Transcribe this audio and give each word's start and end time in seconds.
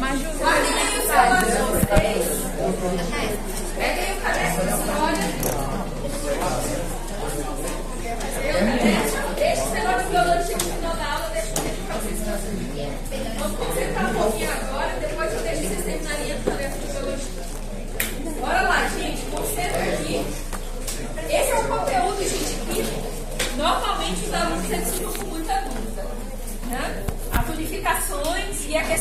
Maju, 0.00 0.28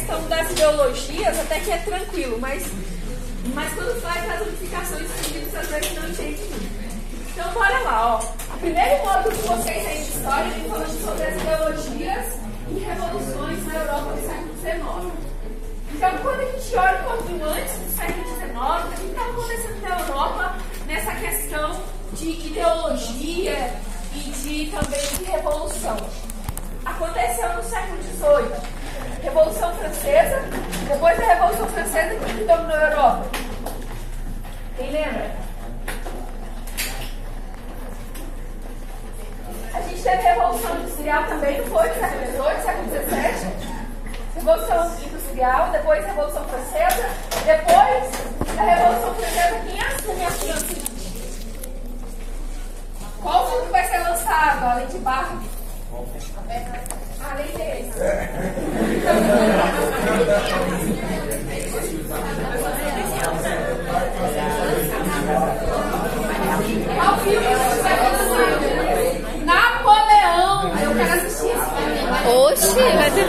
questão 0.10 0.28
das 0.28 0.52
ideologias 0.52 1.40
até 1.40 1.60
que 1.60 1.72
é 1.72 1.78
tranquilo, 1.78 2.40
mas, 2.40 2.66
mas 3.54 3.74
quando 3.76 4.02
faz 4.02 4.28
as 4.28 4.42
unificações, 4.42 5.08
meninos 5.28 5.56
às 5.56 5.68
vezes 5.68 5.96
não 5.96 6.10
entendem 6.10 6.50
muito. 6.50 6.80
Então, 7.32 7.52
bora 7.54 7.80
lá, 7.82 8.16
ó. 8.16 8.56
O 8.56 8.60
primeiro 8.60 9.06
módulo 9.06 9.36
de 9.36 9.42
vocês 9.44 9.88
aí 9.88 10.04
de 10.04 10.10
história 10.10 10.50
vem 10.50 10.70
falando 10.70 11.06
sobre 11.06 11.24
as 11.24 11.42
ideologias 11.42 12.26
e 12.70 12.80
revoluções 12.80 13.68
na 13.68 13.76
Europa 13.76 14.12
do 14.14 14.28
século 14.28 14.56
XIX. 14.58 15.30
Então, 15.94 16.18
quando 16.24 16.40
a 16.40 16.46
gente 16.46 16.76
olha 16.76 17.00
um 17.00 17.04
pouquinho 17.04 17.46
antes 17.46 17.78
do 17.78 17.96
século 17.96 18.36
XIX, 18.36 18.50
o 18.50 19.00
que 19.00 19.08
estava 19.08 19.30
acontecendo 19.30 19.82
na 19.82 20.00
Europa 20.00 20.56
nessa 20.88 21.16
questão 21.16 21.82
de 22.14 22.30
ideologia 22.30 23.74
e 24.16 24.20
de 24.20 24.72
também 24.72 25.02
de 25.18 25.24
revolução? 25.24 25.98
Aconteceu 26.84 27.54
no 27.54 27.64
século 27.64 28.02
XVIII. 28.02 28.79
Revolução 29.22 29.74
Francesa, 29.76 30.42
depois 30.88 31.18
da 31.18 31.26
Revolução 31.26 31.68
Francesa, 31.68 32.16
que 32.16 32.44
dominou 32.46 32.78
a 32.78 32.90
Europa? 32.90 33.26
Quem 34.78 34.92
lembra? 34.92 35.32
A 39.74 39.82
gente 39.82 40.02
teve 40.02 40.28
a 40.28 40.34
Revolução 40.34 40.76
Industrial 40.78 41.24
também, 41.26 41.58
não 41.58 41.68
foi? 41.68 41.90
No 41.90 41.96
século 41.96 42.26
XVIII, 42.26 42.64
século 42.64 42.88
XVII. 42.90 43.70
Revolução 44.36 45.06
Industrial, 45.06 45.72
depois 45.72 46.04
a 46.04 46.08
Revolução 46.08 46.46
Francesa, 46.46 47.10
depois 47.46 48.56
da 48.56 48.64
Revolução 48.64 49.16
Francesa, 49.16 49.60
quem 49.66 49.82
assume 49.82 50.26
a 50.26 50.32
França? 50.32 50.90
Qual 53.22 53.52
filme 53.52 53.70
vai 53.70 53.86
ser 53.86 53.98
lançado, 53.98 54.64
além 54.64 54.88
de 54.88 54.98
Barbie? 55.00 55.50
Além 57.22 57.48
desse. 57.48 58.00
Vai? 62.08 62.20
Napoleão. 69.46 70.78
Eu 70.78 70.94
quero 70.96 71.14
assistir 71.14 71.48
esse 71.48 71.70
filme. 71.76 72.00
Oxi, 72.28 72.98
vai 72.98 73.12
ter. 73.12 73.28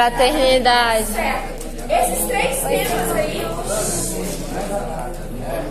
Fraternidade. 0.00 1.04
certo. 1.12 1.60
Esses 1.90 2.26
três 2.26 2.58
temas 2.60 3.12
aí 3.16 3.46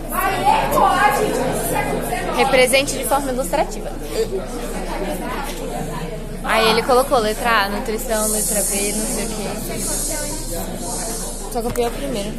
vai 0.07 0.67
ecoar, 0.69 1.17
gente, 1.17 1.39
no 1.39 1.69
século 1.71 2.05
XIX. 2.05 2.37
Represente 2.37 2.95
de 2.99 3.05
forma 3.05 3.31
ilustrativa. 3.31 3.91
Aí 6.43 6.69
ele 6.69 6.83
colocou 6.83 7.17
letra 7.17 7.63
A, 7.63 7.69
nutrição, 7.69 8.27
letra 8.27 8.61
B, 8.61 8.93
não 8.93 9.05
sei 9.07 9.25
o 9.25 9.29
que. 9.29 9.47
Só 11.51 11.63
copiou 11.63 11.87
a 11.87 11.91
primeira. 11.91 12.31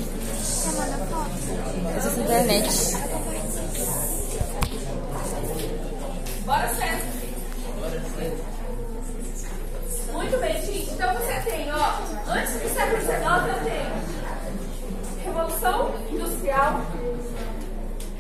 Essa 1.97 2.09
é 2.09 2.23
internet. 2.23 2.97
Bora 6.47 6.69
Industrial, 16.50 16.81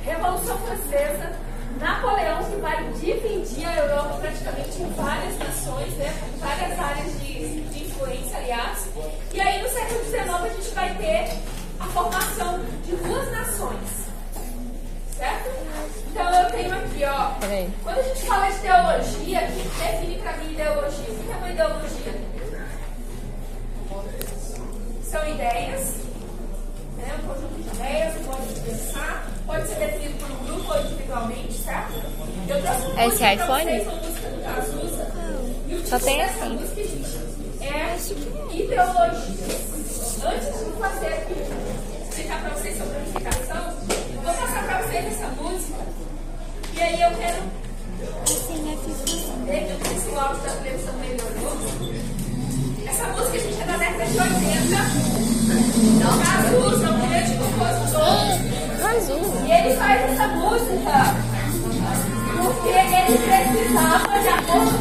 Revolução 0.04 0.58
Francesa, 0.58 1.32
Napoleão 1.80 2.44
que 2.44 2.60
vai 2.60 2.84
dividir 2.92 3.66
a 3.66 3.76
Europa 3.76 4.18
praticamente 4.20 4.82
em 4.82 4.90
várias 4.90 5.36
nações, 5.38 5.92
né? 5.94 6.14
Várias 6.38 6.78
áreas 6.78 7.20
de, 7.20 7.60
de 7.62 7.84
influência, 7.84 8.38
aliás. 8.38 8.86
E 9.34 9.40
aí 9.40 9.60
no 9.60 9.68
século 9.68 10.04
XIX 10.04 10.30
a 10.30 10.48
gente 10.48 10.74
vai 10.74 10.94
ter 10.94 11.38
a 11.80 11.86
formação 11.86 12.60
de 12.84 12.94
duas 12.96 13.32
nações. 13.32 14.06
Certo? 15.16 15.50
Então 16.10 16.32
eu 16.32 16.50
tenho 16.52 16.72
aqui, 16.72 17.04
ó. 17.04 17.32
Quando 17.82 17.98
a 17.98 18.02
gente 18.02 18.26
fala 18.26 18.48
de 18.48 18.58
ideologia, 18.58 19.40
o 19.40 19.52
que 19.52 19.78
define 19.78 20.18
pra 20.22 20.36
mim 20.36 20.52
ideologia? 20.52 21.10
O 21.10 21.24
que 21.24 21.32
é 21.32 21.36
uma 21.36 21.50
ideologia? 21.50 22.14
São 25.02 25.28
ideias, 25.28 26.09
né? 27.00 27.14
um 27.22 27.26
conjunto 27.28 27.54
de 27.62 27.68
ideias, 27.76 28.14
um 28.16 28.24
modo 28.24 28.54
de 28.54 28.60
pensar. 28.60 29.26
Pode 29.46 29.66
ser 29.68 29.74
definido 29.76 30.14
por 30.18 30.30
um 30.30 30.44
grupo 30.44 30.72
ou 30.72 30.80
individualmente, 30.82 31.52
certo? 31.54 31.92
Eu 32.48 32.62
trouxe 32.62 32.86
uma 32.86 33.04
Esse 33.04 33.08
música 33.08 33.18
pra 33.18 33.34
iPhone? 33.34 33.64
vocês, 33.64 33.82
uma 33.86 33.96
música 33.96 34.28
do 34.28 34.42
Cazuza. 34.44 35.06
E 35.68 35.74
o 35.74 35.78
Só 35.78 35.98
título 35.98 36.00
tem 36.00 36.22
assim. 36.22 36.48
música, 36.50 36.82
gente, 36.82 37.18
é 37.60 37.96
ideologia. 38.54 39.70
Antes 40.22 40.64
de 40.64 40.72
fazer 40.80 41.06
aqui, 41.06 41.34
explicar 42.08 42.40
pra 42.42 42.50
vocês 42.50 42.78
sobre 42.78 42.94
a 42.94 42.98
unificação, 42.98 43.74
vou 44.22 44.34
passar 44.34 44.64
pra 44.64 44.82
vocês 44.82 45.06
essa 45.06 45.26
música. 45.28 45.78
E 46.74 46.80
aí 46.82 47.00
eu 47.02 47.10
quero 47.16 47.42
ver 49.46 49.64
que 49.66 49.70
eu 49.72 50.00
se 50.00 50.08
o 50.10 50.18
áudio 50.20 50.42
da 50.42 50.50
televisão 50.56 50.94
melhorou. 50.94 51.56
Essa 52.88 53.04
música, 53.08 53.38
gente, 53.38 53.60
é 53.62 53.64
da 53.64 53.76
década 53.76 54.06
de 54.06 54.18
80. 54.18 55.39
E 59.46 59.52
ele 59.52 59.76
faz 59.76 60.12
essa 60.12 60.28
música 60.28 61.14
porque 62.36 62.68
ele 62.68 63.18
precisava, 63.18 64.18
de 64.20 64.28
acordo 64.28 64.79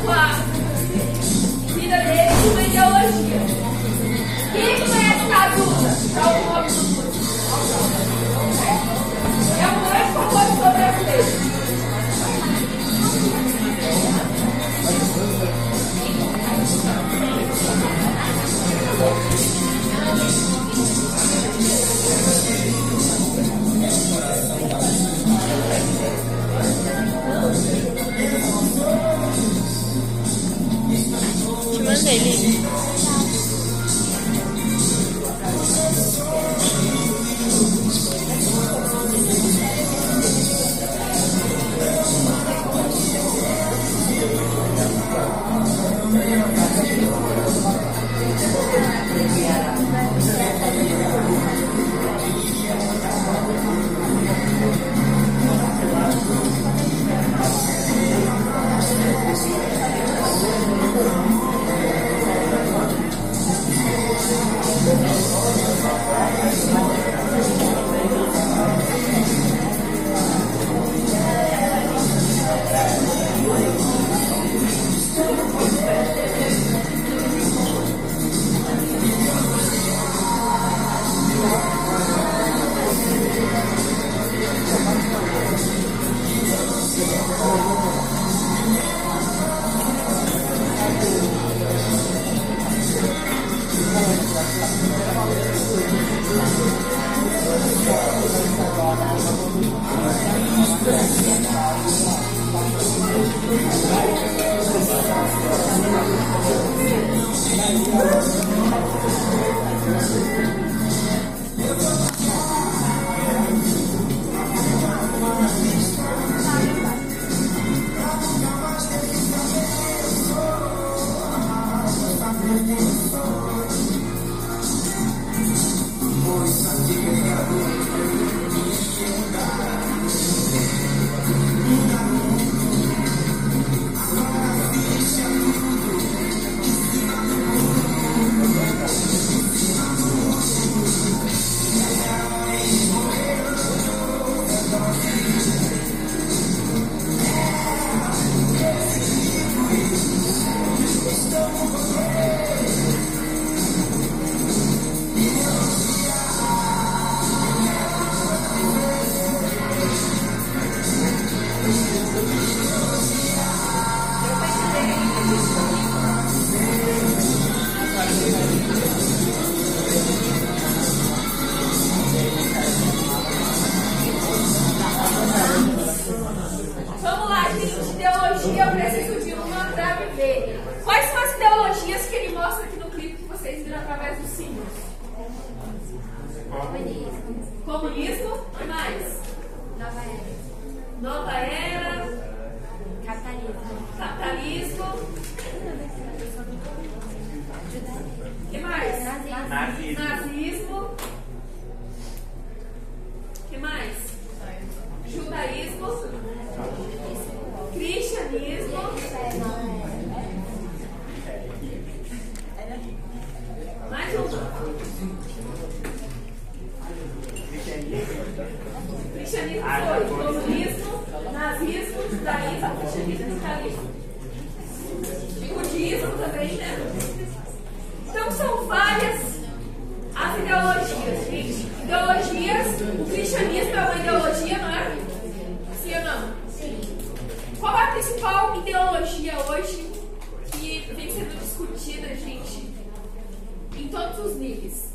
todos 244.20 244.36
níveis. 244.36 244.89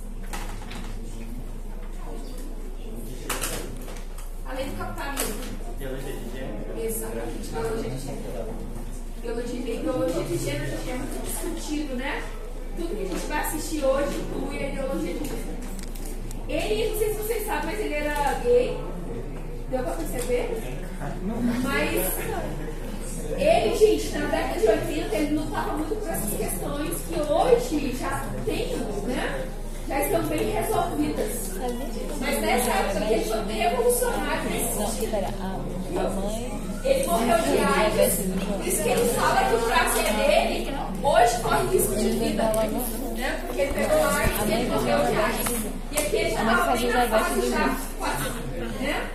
quase 47.09 47.51
já 47.51 47.67
do. 47.67 48.83
Né? 48.83 49.11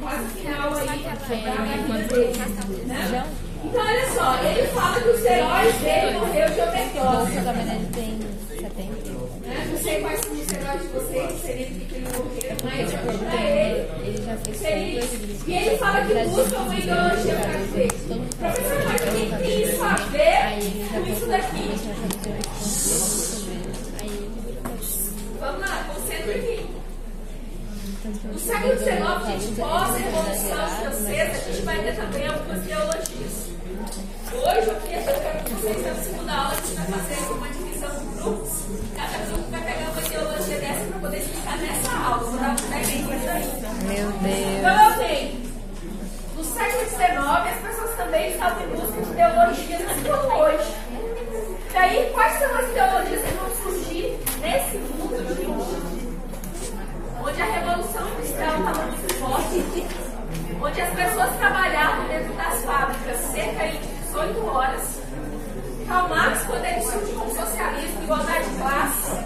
Quase 0.00 0.26
final 0.28 0.74
aí. 0.74 1.06
Então, 3.64 3.80
olha 3.80 4.06
só, 4.12 4.42
ele 4.42 4.66
fala 4.68 5.00
que 5.00 5.08
os 5.08 5.24
heróis 5.24 5.74
dele 5.76 6.18
morreu 6.18 6.48
de 6.50 6.60
overdose. 6.60 7.34
Nossa, 7.34 7.40
também 7.42 7.76
ele 7.76 7.88
tem 7.94 8.18
70. 8.58 9.12
Não 9.70 9.78
sei 9.78 10.00
quais 10.00 10.20
são 10.20 10.32
os 10.32 10.52
heróis 10.52 10.82
de 10.82 10.88
vocês, 10.88 11.40
seria 11.40 11.66
que 11.66 11.94
ele 11.94 12.06
morreu, 12.08 12.56
mas 12.64 12.92
pra 13.18 13.42
ele, 13.42 13.80
ele 14.04 14.22
já 14.24 14.36
fez 14.36 14.52
e 15.46 15.52
ele 15.52 15.76
fala 15.76 16.04
que 16.04 16.14
busca 16.28 16.58
uma 16.58 16.74
ideologia 16.74 17.21
change 29.40 29.58
it. 29.58 29.81
as 60.82 60.94
pessoas 60.94 61.36
trabalhavam 61.36 62.08
dentro 62.08 62.34
das 62.34 62.64
fábricas 62.64 63.16
cerca 63.32 63.68
de 63.68 63.78
18 63.78 64.46
horas. 64.46 65.00
Karl 65.86 66.08
Marx, 66.08 66.44
quando 66.46 66.64
ele 66.64 66.82
surgiu 66.82 67.20
com 67.20 67.26
o 67.26 67.34
socialismo, 67.34 68.02
igualdade 68.02 68.48
de 68.48 68.56
classe, 68.56 69.24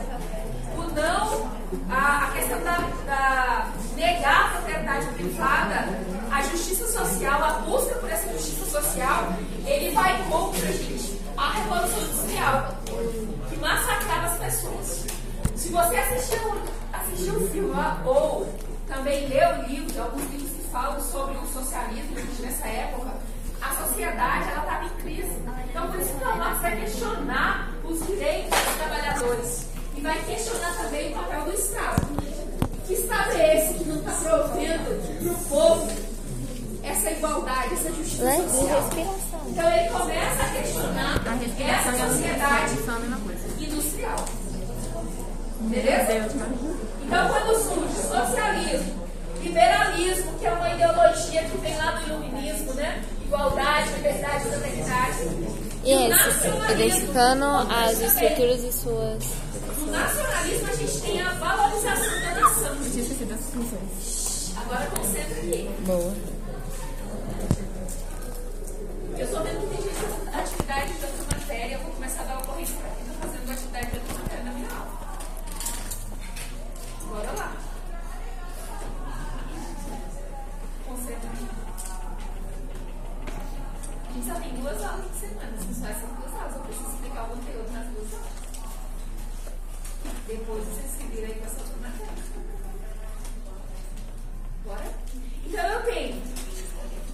o 0.77 0.83
não, 0.95 1.51
a, 1.91 2.25
a 2.25 2.31
questão 2.33 2.59
da, 2.63 2.79
da 3.07 3.69
negar 3.97 4.47
a 4.47 4.49
propriedade 4.51 5.07
privada, 5.15 5.89
a 6.31 6.43
justiça 6.43 6.87
social, 6.89 7.43
a 7.43 7.53
busca 7.61 7.95
por 7.97 8.11
essa 8.11 8.31
justiça 8.33 8.67
social, 8.67 9.33
ele 9.65 9.95
vai 9.95 10.23
contra, 10.29 10.67
gente, 10.73 11.21
a 11.37 11.53
Revolução 11.53 12.03
Industrial, 12.03 12.77
que 13.49 13.57
massacrava 13.57 14.27
as 14.27 14.39
pessoas. 14.39 15.05
Se 15.55 15.69
você 15.71 15.97
assistiu, 15.97 16.55
assistiu 16.93 17.35
o 17.35 17.49
filme 17.49 17.75
ou 18.05 18.47
também 18.87 19.27
leu 19.29 19.49
o 19.49 19.63
livro, 19.69 20.03
alguns 20.03 20.31
livros 20.31 20.46
falam 20.77 21.01
sobre 21.01 21.39
o 21.39 21.47
socialismo 21.47 22.17
nessa 22.41 22.69
época, 22.69 23.11
a 23.63 23.87
sociedade 23.87 24.51
ela 24.51 24.63
estava 24.63 24.85
em 24.85 24.89
crise. 25.01 25.43
Então, 25.71 25.91
por 25.91 25.99
isso 25.99 26.15
que 26.15 26.23
o 26.23 26.37
Marx 26.37 26.61
vai 26.61 26.77
questionar 26.77 27.71
os 27.83 28.07
direitos 28.07 28.51
dos 28.51 28.75
trabalhadores 28.75 29.67
e 29.97 30.01
vai 30.03 30.23
questionar 30.25 30.77
também 30.77 31.13
o 31.13 31.15
papel 31.15 31.45
do 31.45 31.53
Estado. 31.55 32.07
Que 32.87 32.93
Estado 32.93 33.33
é 33.33 33.57
esse 33.57 33.75
que 33.75 33.85
não 33.85 33.97
está 33.97 34.13
provendo 34.13 35.19
para 35.19 35.33
o 35.33 35.37
povo 35.49 35.93
essa 36.83 37.11
igualdade, 37.11 37.73
essa 37.73 37.93
justiça 37.93 38.25
né? 38.25 38.37
social? 38.37 38.91
Então, 39.47 39.73
ele 39.73 39.89
começa 39.89 40.43
a 40.43 40.49
questionar 40.51 41.15
a 41.27 41.73
essa 41.73 42.07
sociedade 42.07 42.75
é 42.75 43.65
industrial. 43.65 44.25
Beleza? 45.61 46.13
Então, 47.03 47.29
quando 47.29 47.63
surge 47.63 47.99
o 47.99 48.27
socialismo, 48.27 49.06
liberalismo, 49.47 50.39
que 50.39 50.47
é 50.47 50.51
uma 50.51 50.71
ideologia 50.71 51.45
que 51.45 51.57
vem 51.59 51.77
lá 51.77 51.93
do 51.93 52.09
iluminismo, 52.09 52.73
né? 52.75 53.03
Igualdade, 53.25 53.93
liberdade, 53.95 54.49
fraternidade. 54.49 55.19
E 55.85 56.09
nacionalismo 56.09 56.73
identificando 56.73 57.45
as 57.45 58.01
estruturas 58.01 58.65
e 58.65 58.73
suas. 58.73 59.25
No 59.79 59.87
nacionalismo, 59.93 60.69
a 60.69 60.75
gente 60.75 61.01
tem 61.01 61.21
a 61.21 61.31
valorização 61.35 62.21
da 62.21 62.35
nação. 62.41 62.77
Agora, 64.57 64.87
concentra 64.87 65.39
aqui. 65.39 65.71
Boa. 65.87 66.15
Eu 69.17 69.25
estou 69.25 69.43
vendo 69.43 69.61
que 69.61 69.77
tem 69.77 69.83
gente 69.83 69.95
fazendo 69.95 70.29
atividade 70.35 70.93
de 70.93 71.05
outra 71.05 71.39
matéria. 71.39 71.75
Eu 71.75 71.81
vou 71.81 71.93
começar 71.93 72.23
a 72.23 72.25
dar 72.25 72.35
uma 72.35 72.43
corrente 72.43 72.73
para 72.73 72.91
quem 72.91 73.07
está 73.07 73.15
fazendo 73.27 73.51
atividade 73.51 73.87
de 73.87 73.97
outra 73.97 74.15
matéria 74.15 74.45
na 74.45 74.51
minha 74.51 74.69
aula. 74.71 74.93
Bora 77.09 77.33
lá. 77.39 77.66
Duas 84.67 84.83
aulas 84.83 85.07
por 85.07 85.21
semana. 85.21 85.53
Se 85.59 85.81
só 85.81 85.87
essas 85.87 86.11
duas 86.11 86.35
aulas, 86.35 86.57
eu 86.57 86.63
preciso 86.63 86.91
explicar 86.91 87.25
o 87.25 87.29
conteúdo 87.29 87.73
nas 87.73 87.87
duas 87.87 88.15
aulas. 88.15 88.37
Depois 90.27 90.65
vocês 90.65 90.91
se 90.91 91.25
aí 91.25 91.35
com 91.35 91.47
essa 91.47 91.61
outra 91.61 91.77
matéria. 91.83 92.13
Bora? 94.65 94.85
Então 95.47 95.65
eu 95.69 95.83
tenho 95.85 96.23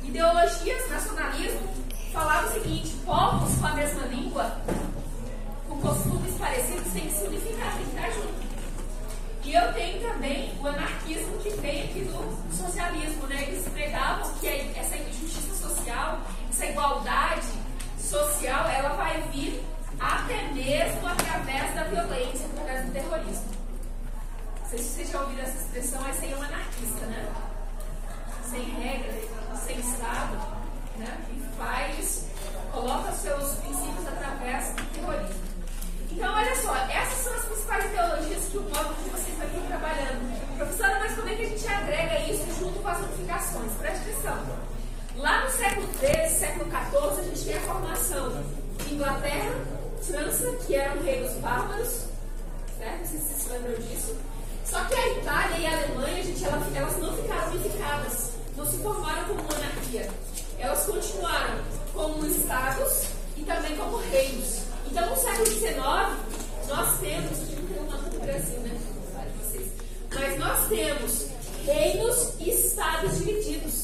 ideologias, 0.02 0.88
nacionalismo, 0.90 1.68
falava 2.12 2.48
o 2.48 2.52
seguinte: 2.52 2.96
povos 3.04 3.54
com 3.58 3.66
a 3.66 3.74
mesma 3.74 4.06
língua, 4.06 4.56
com 5.68 5.78
costumes 5.80 6.34
parecidos, 6.38 6.90
têm 6.92 7.08
que 7.08 7.14
se 7.14 7.24
unificar, 7.24 7.76
têm 7.76 7.84
que 7.84 7.96
estar 7.96 8.10
juntos. 8.12 8.42
E 9.44 9.54
eu 9.54 9.72
tenho 9.74 10.00
também 10.08 10.56
o 10.60 10.66
anarquismo 10.68 11.36
que 11.38 11.50
vem 11.56 11.82
aqui 11.82 12.00
do 12.04 12.56
socialismo, 12.56 13.26
né? 13.26 13.42
Eles 13.42 13.68
pregavam 13.68 14.32
que 14.34 14.48
a- 14.48 14.78
essa 14.78 14.96
injustiça 14.96 15.68
social, 15.68 16.20
essa 16.48 16.66
igualdade 16.66 17.21
social, 18.42 18.68
ela 18.68 18.88
vai 18.96 19.22
vir 19.32 19.62
até 20.00 20.42
mesmo 20.52 21.06
através 21.06 21.74
da 21.74 21.84
violência, 21.84 22.46
através 22.46 22.86
do 22.86 22.92
terrorismo. 22.92 23.44
Não 24.60 24.68
sei 24.68 24.78
se 24.78 24.84
vocês 24.84 25.10
já 25.10 25.20
ouviram 25.20 25.42
essa 25.42 25.58
expressão, 25.58 26.00
mas 26.02 26.20
aí 26.20 26.32
é 26.32 26.36
um 26.36 26.42
anarquista, 26.42 27.06
né? 27.06 27.32
sem 28.50 28.62
regra, 28.62 29.12
sem 29.64 29.78
Estado, 29.78 30.36
né? 30.96 31.24
e 31.30 31.56
faz, 31.56 32.26
coloca 32.72 33.12
seus 33.12 33.54
princípios 33.60 34.08
através 34.08 34.74
do 34.74 34.84
terrorismo. 34.92 35.42
Então, 36.10 36.34
olha 36.34 36.56
só, 36.56 36.76
essas 36.76 37.18
são 37.18 37.34
as 37.34 37.44
principais 37.44 37.84
ideologias 37.84 38.44
que 38.50 38.58
o 38.58 38.62
módulo 38.62 38.94
de 39.04 39.10
vocês 39.10 39.38
vai 39.38 39.46
vir 39.46 39.62
trabalhando. 39.68 40.56
Professora, 40.58 40.98
mas 40.98 41.14
como 41.14 41.28
é 41.28 41.34
que 41.36 41.42
a 41.42 41.48
gente 41.48 41.66
agrega 41.68 42.18
isso 42.24 42.44
junto 42.58 42.78
com 42.80 42.88
as 42.88 42.98
unificações? 42.98 43.72
Preste 43.78 44.10
atenção. 44.10 44.71
Lá 45.16 45.44
no 45.44 45.50
século 45.50 45.88
XIII, 45.98 46.28
século 46.28 46.64
XIV, 46.70 47.20
a 47.20 47.22
gente 47.24 47.44
tem 47.44 47.56
a 47.56 47.60
formação 47.60 48.44
Inglaterra, 48.90 49.54
França, 50.02 50.52
que 50.66 50.74
eram 50.74 51.02
reinos 51.02 51.32
bárbaros, 51.34 51.88
certo? 52.78 52.98
Não 53.00 53.06
sei 53.06 53.18
se 53.18 53.24
vocês 53.26 53.48
lembram 53.52 53.74
disso. 53.86 54.16
Só 54.64 54.84
que 54.84 54.94
a 54.94 55.08
Itália 55.18 55.58
e 55.58 55.66
a 55.66 55.76
Alemanha, 55.78 56.22
gente, 56.24 56.44
ela- 56.44 56.66
elas 56.74 56.96
não 56.98 57.16
ficaram 57.16 57.52
unificadas, 57.52 58.30
não 58.56 58.66
se 58.66 58.78
formaram 58.78 59.24
como 59.28 59.42
monarquia. 59.42 60.10
Elas 60.58 60.84
continuaram 60.86 61.58
como 61.92 62.26
estados 62.26 63.04
e 63.36 63.42
também 63.42 63.76
como 63.76 63.98
reinos. 63.98 64.62
Então, 64.90 65.08
no 65.10 65.16
século 65.16 65.46
XIX, 65.46 66.16
nós 66.68 66.98
temos, 67.00 67.32
a 67.32 67.44
gente 67.44 67.60
não 67.60 67.68
tem 67.68 67.78
um 67.82 67.90
mapa 67.90 68.08
do 68.10 68.20
Brasil, 68.20 68.58
né? 68.60 68.78
Mas 70.14 70.38
nós 70.38 70.68
temos 70.68 71.26
reinos 71.64 72.32
e 72.40 72.50
estados 72.50 73.18
divididos. 73.18 73.81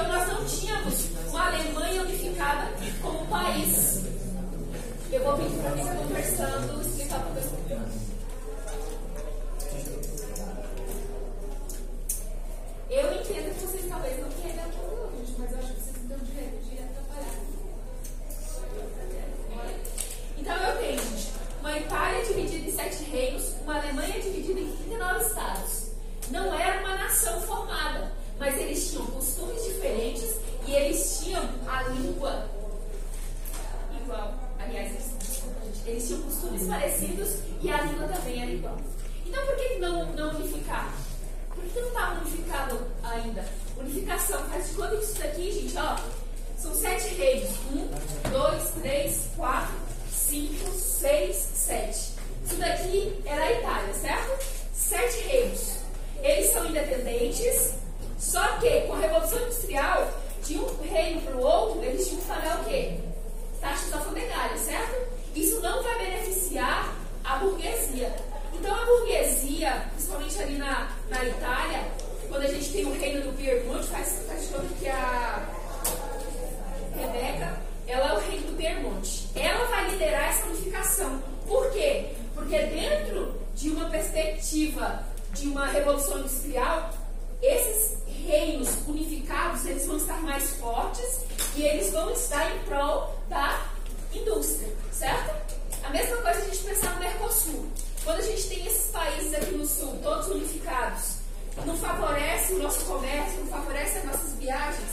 Então, 0.00 0.12
nós 0.14 0.28
não 0.28 0.44
tínhamos 0.46 1.10
uma 1.28 1.46
Alemanha 1.48 2.02
unificada 2.02 2.72
como 3.02 3.26
país. 3.26 4.00
Eu 5.12 5.22
vou 5.22 5.36
pedir 5.36 5.58
para 5.58 5.72
quem 5.72 5.82
está 5.82 5.94
conversando 5.94 6.80
explicar 6.80 7.20
para 7.20 7.28
vocês. 7.34 7.52
Eu 12.88 13.12
entendo 13.12 13.54
que 13.54 13.66
vocês 13.66 13.84
talvez 13.90 14.18
não 14.20 14.30
queiram 14.30 14.64
aquilo, 14.64 15.12
gente, 15.18 15.38
mas 15.38 15.52
eu 15.52 15.58
acho 15.58 15.68
que 15.68 15.80
vocês 15.80 15.96
estão 15.96 16.18
direito 16.18 16.64
de 16.64 16.78
atrapalhar. 16.78 17.34
Então 20.38 20.56
eu 20.56 20.78
tenho, 20.78 20.98
gente, 20.98 21.32
uma 21.60 21.76
Itália 21.78 22.24
dividida 22.24 22.70
em 22.70 22.72
sete 22.72 23.04
reinos, 23.04 23.52
uma 23.64 23.76
Alemanha 23.76 24.18
dividida 24.18 24.60
em 24.60 24.76
39 24.76 25.26
estados. 25.26 25.90
Não 26.30 26.58
era 26.58 26.80
uma 26.80 26.96
nação 26.96 27.38
formada, 27.42 28.19
mas 28.40 28.56
eles 28.58 28.90
tinham 28.90 29.06
costumes 29.06 29.62
diferentes 29.64 30.34
e 30.66 30.72
eles 30.72 31.20
tinham 31.22 31.42
a 31.68 31.82
língua 31.84 32.48
igual. 34.02 34.34
Aliás, 34.58 34.92
eles, 35.86 36.06
tinham 36.08 36.22
costumes 36.22 36.66
parecidos 36.66 37.36
e 37.60 37.70
a 37.70 37.82
língua 37.82 38.08
também 38.08 38.42
era 38.42 38.50
igual. 38.50 38.76
Então 39.26 39.44
por 39.46 39.56
que 39.56 39.78
não, 39.78 40.12
não 40.14 40.30
unificar? 40.30 40.92
Por 41.54 41.64
que 41.64 41.80
não 41.80 41.88
está 41.88 42.20
unificado 42.20 42.80
ainda? 43.04 43.44
Unificação, 43.76 44.42
faz 44.48 44.68
de 44.68 44.74
conta 44.74 44.96
que 44.96 45.04
isso 45.04 45.18
daqui, 45.18 45.52
gente, 45.52 45.76
ó, 45.76 45.96
são 46.56 46.74
sete 46.74 47.14
reinos. 47.14 47.50
Um, 47.72 47.88
dois, 48.30 48.70
três, 48.80 49.28
quatro, 49.36 49.74
cinco, 50.10 50.70
seis, 50.72 51.36
sete. 51.36 52.12
Isso 52.44 52.56
daqui 52.56 53.20
era 53.24 53.42
a 53.42 53.52
Itália, 53.52 53.94
certo? 53.94 54.44
Sete 54.72 55.20
reinos. 55.28 55.76
Eles 56.22 56.50
são 56.52 56.66
independentes, 56.66 57.74
só 58.18 58.46
que 58.58 58.82
com 58.82 58.89
a 58.89 58.89
Revolução 59.00 59.38
Industrial, 59.40 60.10
de 60.44 60.58
um 60.58 60.66
reino 60.82 61.22
para 61.22 61.36
o 61.36 61.42
outro, 61.42 61.84
eles 61.84 62.06
tinham 62.06 62.20
que 62.20 62.26
pagar 62.28 62.60
o 62.60 62.64
quê? 62.64 62.98
Taxas 63.60 63.92
alfandegárias, 63.92 64.60
certo? 64.60 65.08
Isso 65.34 65.60
não 65.60 65.82
vai 65.82 65.98
beneficiar 65.98 66.94
a 67.24 67.36
burguesia. 67.36 68.14
Então 68.52 68.74
a 68.74 68.84
burguesia, 68.84 69.86
principalmente 69.92 70.42
ali 70.42 70.58
na, 70.58 70.90
na 71.08 71.24
Itália, 71.24 71.84
quando 72.28 72.42
a 72.42 72.48
gente 72.48 72.72
tem 72.72 72.84
o 72.84 72.92
reino 72.92 73.22
do 73.22 73.36
Piemonte, 73.36 73.88
faz, 73.88 74.22
faz 74.26 74.42
de 74.42 74.48
conta 74.48 74.68
que 74.78 74.88
a 74.88 75.48
Rebeca, 76.94 77.60
ela 77.86 78.10
é 78.10 78.12
o 78.14 78.20
reino 78.20 78.46
do 78.48 78.56
Piemonte. 78.56 79.28
Ela 79.34 79.66
vai 79.66 79.90
liderar 79.90 80.30
essa 80.30 80.46
unificação. 80.46 81.22
Por 81.46 81.70
quê? 81.72 82.12
Porque 82.34 82.56
dentro 82.56 83.34
de 83.54 83.70
uma 83.70 83.90
perspectiva 83.90 85.04
de 85.32 85.48
uma 85.48 85.66
revolução 85.66 86.18
industrial, 86.18 86.90
esses 87.42 87.98
reinos 88.06 88.68
unificados, 88.86 89.64
eles 89.64 89.86
vão 89.86 89.96
estar 89.96 90.20
mais 90.22 90.50
fortes 90.56 91.20
e 91.56 91.62
eles 91.62 91.90
vão 91.90 92.10
estar 92.10 92.54
em 92.54 92.58
prol 92.60 93.18
da 93.28 93.66
indústria, 94.12 94.68
certo? 94.92 95.34
A 95.82 95.90
mesma 95.90 96.16
coisa 96.18 96.38
a 96.38 96.44
gente 96.44 96.58
pensar 96.58 96.94
no 96.94 97.00
Mercosul. 97.00 97.66
Quando 98.04 98.18
a 98.18 98.22
gente 98.22 98.48
tem 98.48 98.66
esses 98.66 98.90
países 98.90 99.34
aqui 99.34 99.52
no 99.52 99.66
sul, 99.66 99.98
todos 100.02 100.28
unificados, 100.28 101.16
não 101.66 101.76
favorece 102.50 102.54
o 102.54 102.58
nosso 102.58 102.84
comércio, 102.84 103.40
não 103.40 103.46
favorece 103.46 103.98
as 103.98 104.04
nossas 104.04 104.34
viagens? 104.34 104.88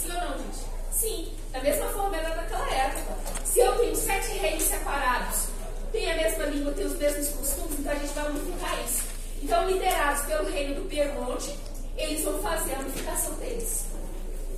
Sim 0.00 0.08
ou 0.12 0.20
não, 0.20 0.38
gente? 0.38 0.58
Sim. 0.92 1.32
Da 1.52 1.60
mesma 1.60 1.86
forma 1.88 2.16
era 2.16 2.34
naquela 2.36 2.70
época. 2.70 3.16
Se 3.44 3.58
eu 3.60 3.76
tenho 3.78 3.96
sete 3.96 4.38
reinos 4.38 4.62
separados, 4.62 5.48
tem 5.90 6.10
a 6.10 6.16
mesma 6.16 6.44
língua, 6.44 6.72
tem 6.72 6.86
os 6.86 6.96
mesmos 6.96 7.28
costumes, 7.30 7.78
então 7.80 7.92
a 7.92 7.96
gente 7.96 8.12
vai 8.12 8.30
unificar 8.30 8.84
isso. 8.84 9.02
Então, 9.42 9.68
liderados 9.68 10.22
pelo 10.26 10.50
reino 10.50 10.74
do 10.76 10.88
Piemonte, 10.88 11.56
eles 11.96 12.22
vão 12.22 12.40
fazer 12.40 12.74
a 12.74 12.78
unificação 12.80 13.34
deles. 13.34 13.84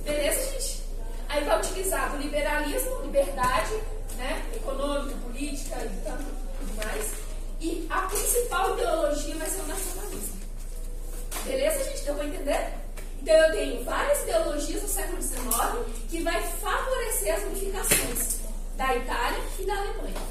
Beleza, 0.03 0.51
gente? 0.51 0.83
Aí 1.29 1.43
vai 1.43 1.57
utilizar 1.57 2.13
o 2.13 2.17
liberalismo, 2.17 3.01
liberdade, 3.01 3.73
né, 4.17 4.43
econômica, 4.55 5.15
política 5.23 5.77
e 5.79 6.03
tanto 6.03 6.25
tudo 6.59 6.75
mais. 6.75 7.13
E 7.59 7.87
a 7.89 8.01
principal 8.01 8.77
ideologia 8.77 9.35
vai 9.35 9.49
ser 9.49 9.61
o 9.61 9.67
nacionalismo. 9.67 10.43
Beleza, 11.45 11.83
gente? 11.83 11.92
Deu 12.05 12.15
para 12.15 12.25
entender? 12.25 12.73
Então 13.21 13.33
eu 13.33 13.51
tenho 13.53 13.83
várias 13.85 14.21
ideologias 14.23 14.83
no 14.83 14.89
século 14.89 15.21
XIX 15.21 15.39
que 16.09 16.21
vai 16.21 16.43
favorecer 16.43 17.33
as 17.33 17.43
unificações 17.43 18.39
da 18.75 18.93
Itália 18.93 19.39
e 19.57 19.65
da 19.65 19.73
Alemanha. 19.73 20.21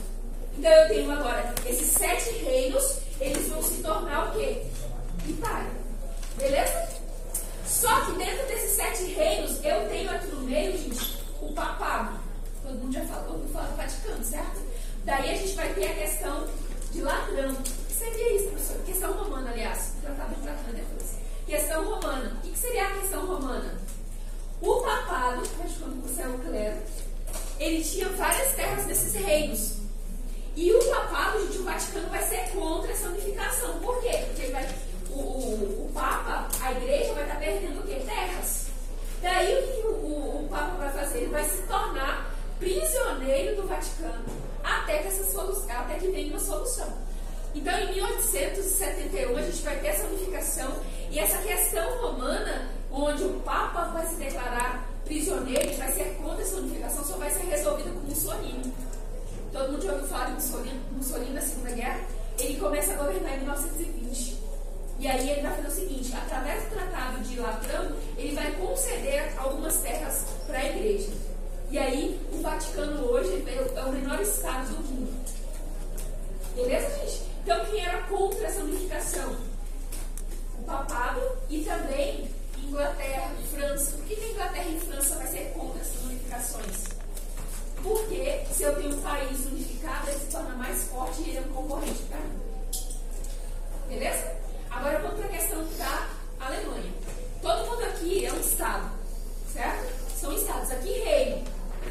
Então 0.59 0.71
eu 0.71 0.89
tenho 0.89 1.11
agora 1.11 1.55
esses 1.65 1.89
sete 1.89 2.31
reinos, 2.45 2.99
eles 3.19 3.49
vão 3.49 3.63
se 3.63 3.83
tornar 3.83 4.29
o 4.29 4.33
quê? 4.33 4.63
Itália. 5.27 5.71
Beleza? 6.37 6.89
Só 7.67 8.05
que 8.05 8.13
dentro 8.19 8.47
desses 8.49 8.73
sete 8.73 9.05
reinos, 9.05 9.65
eu 9.65 9.89
tenho 9.89 10.11
aqui 10.11 10.27
no 10.27 10.43
meio, 10.43 10.77
gente, 10.77 11.19
o 11.41 11.53
papado. 11.55 12.21
Todo 12.63 12.75
mundo 12.75 12.93
já 12.93 13.05
falou, 13.07 13.43
fala 13.51 13.69
do 13.69 13.77
Vaticano, 13.77 14.23
certo? 14.23 14.61
Daí 15.05 15.31
a 15.31 15.39
gente 15.39 15.55
vai 15.55 15.73
ter 15.73 15.87
a 15.87 15.95
questão 15.95 16.47
de 16.91 17.01
ladrão. 17.01 17.51
O 17.51 18.85
que 18.85 18.93
Questão 21.47 21.85
romana. 21.85 22.37
O 22.37 22.41
que, 22.43 22.51
que 22.51 22.59
seria 22.59 22.87
a 22.87 22.93
questão 22.93 23.27
romana? 23.27 23.79
O 24.61 24.81
papado, 24.81 25.43
quando 25.79 26.03
você 26.03 26.23
é 26.23 26.29
um 26.29 26.39
clero, 26.39 26.79
ele 27.59 27.83
tinha 27.83 28.09
várias 28.11 28.53
terras 28.55 28.85
desses 28.87 29.15
reinos. 29.15 29.75
E 30.55 30.73
o 30.73 30.85
papado, 30.91 31.41
gente, 31.47 31.59
o 31.59 31.65
Vaticano 31.65 32.09
vai 32.09 32.23
ser 32.23 32.51
contra 32.51 32.93
essa 32.93 33.09
unificação. 33.09 33.81
Por 33.81 34.01
quê? 34.01 34.25
Porque 34.27 34.51
vai, 34.53 34.69
o, 35.11 35.19
o, 35.19 35.87
o, 35.87 35.93
Papa, 35.93 36.49
a 36.61 36.73
igreja 36.73 37.13
vai 37.15 37.25
estar 37.25 37.39
perdendo 37.39 37.81
o 37.81 37.87
quê? 37.87 38.03
Terras. 38.07 38.67
Daí 39.23 39.59
o 39.59 39.67
que 39.67 39.87
o, 39.87 39.91
o, 39.91 40.45
o 40.45 40.49
Papa 40.49 40.77
vai 40.77 40.93
fazer? 40.93 41.19
Ele 41.19 41.31
vai 41.31 41.45
se 41.45 41.63
tornar 41.63 42.33
prisioneiro 42.59 43.57
do 43.57 43.67
Vaticano 43.67 44.25
até 44.63 44.99
que, 44.99 45.09
essa 45.09 45.25
solução, 45.25 45.81
até 45.81 45.99
que 45.99 46.09
venha 46.09 46.31
uma 46.31 46.41
solução. 46.41 46.89
Então, 47.55 47.77
em 47.79 47.95
1871, 47.95 49.37
a 49.37 49.43
gente 49.43 49.63
vai 49.63 49.79
ter 49.79 49.89
essa 49.89 50.07
unificação 50.07 50.73
e 51.13 51.19
essa 51.19 51.37
questão 51.43 52.01
romana, 52.01 52.71
onde 52.91 53.23
o 53.23 53.39
Papa 53.41 53.85
vai 53.93 54.07
se 54.07 54.15
declarar 54.15 54.89
prisioneiro 55.05 55.71
e 55.71 55.75
vai 55.75 55.93
ser 55.93 56.17
contra 56.23 56.41
essa 56.41 56.57
unificação, 56.57 57.05
só 57.05 57.19
vai 57.19 57.31
ser 57.31 57.43
resolvida 57.43 57.91
com 57.91 58.01
Mussolini. 58.01 58.73
Todo 59.53 59.73
mundo 59.73 59.85
já 59.85 59.93
ouviu 59.93 60.09
falar 60.09 60.25
de 60.25 60.33
Mussolini, 60.33 60.81
Mussolini 60.91 61.35
na 61.35 61.43
Segunda 61.43 61.71
Guerra? 61.73 62.01
Ele 62.39 62.59
começa 62.59 62.95
a 62.95 62.97
governar 62.97 63.35
em 63.35 63.41
1920. 63.41 64.39
E 65.01 65.07
aí 65.07 65.31
ele 65.31 65.43
vai 65.43 65.55
fazer 65.55 65.69
o 65.69 65.71
seguinte, 65.71 66.17
através 66.17 66.65
do 66.65 66.71
Tratado 66.71 67.21
de 67.21 67.39
Latrão, 67.39 67.93
ele 68.17 68.35
vai 68.35 68.51
conceder 68.53 69.39
algumas 69.39 69.77
terras 69.83 70.25
para 70.47 70.61
a 70.61 70.65
igreja. 70.65 71.11
E 71.71 71.79
aí 71.79 72.19
o 72.33 72.41
Vaticano 72.41 73.05
hoje 73.11 73.45
é 73.77 73.85
o 73.85 73.93
menor 73.93 74.19
estado 74.19 74.69
do 74.69 74.83
mundo. 74.83 75.13
Beleza, 76.55 76.89
gente? 77.01 77.23
Então 77.45 77.63
quem 77.67 77.85
era 77.85 77.99
contra 78.05 78.47
essa 78.47 78.61
unificação? 78.63 79.52
Papado 80.67 81.21
e 81.49 81.63
também 81.63 82.31
Inglaterra, 82.59 83.33
França. 83.51 83.93
Por 83.93 84.05
que, 84.07 84.15
Inglaterra 84.15 84.69
e 84.69 84.81
França 84.81 85.17
vai 85.17 85.27
ser 85.27 85.53
contra 85.55 85.81
essas 85.81 86.03
unificações? 86.05 86.85
Porque 87.83 88.45
se 88.55 88.63
eu 88.63 88.75
tenho 88.77 88.97
um 88.97 89.03
país 89.03 89.45
unificado, 89.47 90.09
ele 90.09 90.19
se 90.19 90.27
torna 90.27 90.55
mais 90.55 90.85
forte 90.85 91.23
e 91.23 91.31
ele 91.31 91.39
é 91.39 91.41
um 91.41 91.53
concorrente 91.53 92.03
para 92.05 92.21
mim. 92.21 92.41
Beleza? 93.89 94.33
Agora 94.71 94.99
vamos 95.01 95.19
para 95.19 95.27
a 95.27 95.39
questão 95.39 95.65
da 95.77 96.09
Alemanha. 96.41 96.93
Todo 97.43 97.67
mundo 97.71 97.85
aqui 97.85 98.25
é 98.25 98.33
um 98.33 98.41
Estado, 98.41 98.91
certo? 99.53 99.93
São 100.19 100.33
Estados. 100.33 100.71
Aqui 100.71 100.93
reino. 101.01 101.45